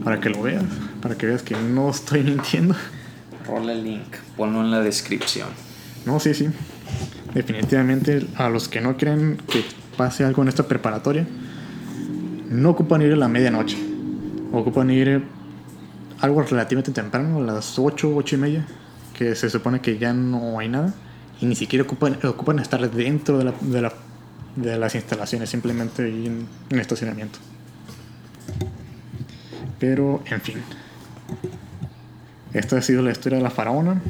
para 0.04 0.18
que 0.20 0.30
lo 0.30 0.42
veas, 0.42 0.64
para 1.00 1.16
que 1.16 1.26
veas 1.26 1.42
que 1.42 1.54
no 1.56 1.90
estoy 1.90 2.22
mintiendo. 2.24 2.74
Rola 3.46 3.72
el 3.72 3.84
link, 3.84 4.16
ponlo 4.36 4.60
en 4.60 4.70
la 4.70 4.80
descripción. 4.80 5.48
No, 6.06 6.18
sí, 6.20 6.34
sí. 6.34 6.48
Definitivamente 7.34 8.26
a 8.36 8.48
los 8.48 8.68
que 8.68 8.80
no 8.80 8.96
creen 8.96 9.38
que 9.48 9.64
pase 9.96 10.24
algo 10.24 10.42
en 10.42 10.48
esta 10.48 10.64
preparatoria, 10.66 11.26
no 12.50 12.70
ocupan 12.70 13.02
ir 13.02 13.12
a 13.12 13.16
la 13.16 13.28
medianoche. 13.28 13.76
Ocupan 14.52 14.90
ir 14.90 15.22
algo 16.20 16.42
relativamente 16.42 16.92
temprano, 16.92 17.38
a 17.38 17.40
las 17.40 17.78
8, 17.78 18.12
8 18.14 18.36
y 18.36 18.38
media, 18.38 18.66
se 19.34 19.50
supone 19.50 19.80
que 19.80 19.98
ya 19.98 20.12
no 20.12 20.58
hay 20.58 20.68
nada. 20.68 20.94
Y 21.40 21.46
ni 21.46 21.56
siquiera 21.56 21.84
ocupan, 21.84 22.18
ocupan 22.24 22.58
estar 22.60 22.88
dentro 22.90 23.38
de, 23.38 23.44
la, 23.44 23.54
de, 23.60 23.80
la- 23.82 23.94
de 24.56 24.78
las 24.78 24.94
instalaciones, 24.94 25.50
simplemente 25.50 26.06
en, 26.08 26.46
en 26.70 26.78
estacionamiento. 26.78 27.38
Pero, 29.78 30.22
en 30.30 30.40
fin. 30.40 30.58
Esta 32.52 32.76
ha 32.78 32.82
sido 32.82 33.02
la 33.02 33.10
historia 33.10 33.38
de 33.38 33.42
la 33.44 33.50
faraona. 33.50 34.00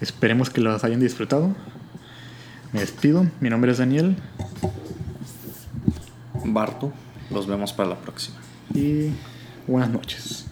Esperemos 0.00 0.50
que 0.50 0.60
los 0.60 0.82
hayan 0.84 1.00
disfrutado. 1.00 1.54
Me 2.72 2.80
despido. 2.80 3.26
Mi 3.40 3.48
nombre 3.48 3.72
es 3.72 3.78
Daniel. 3.78 4.16
Barto, 6.44 6.92
los 7.30 7.46
vemos 7.46 7.72
para 7.72 7.90
la 7.90 7.96
próxima. 7.96 8.36
Y 8.74 9.10
buenas 9.66 9.90
noches. 9.90 10.46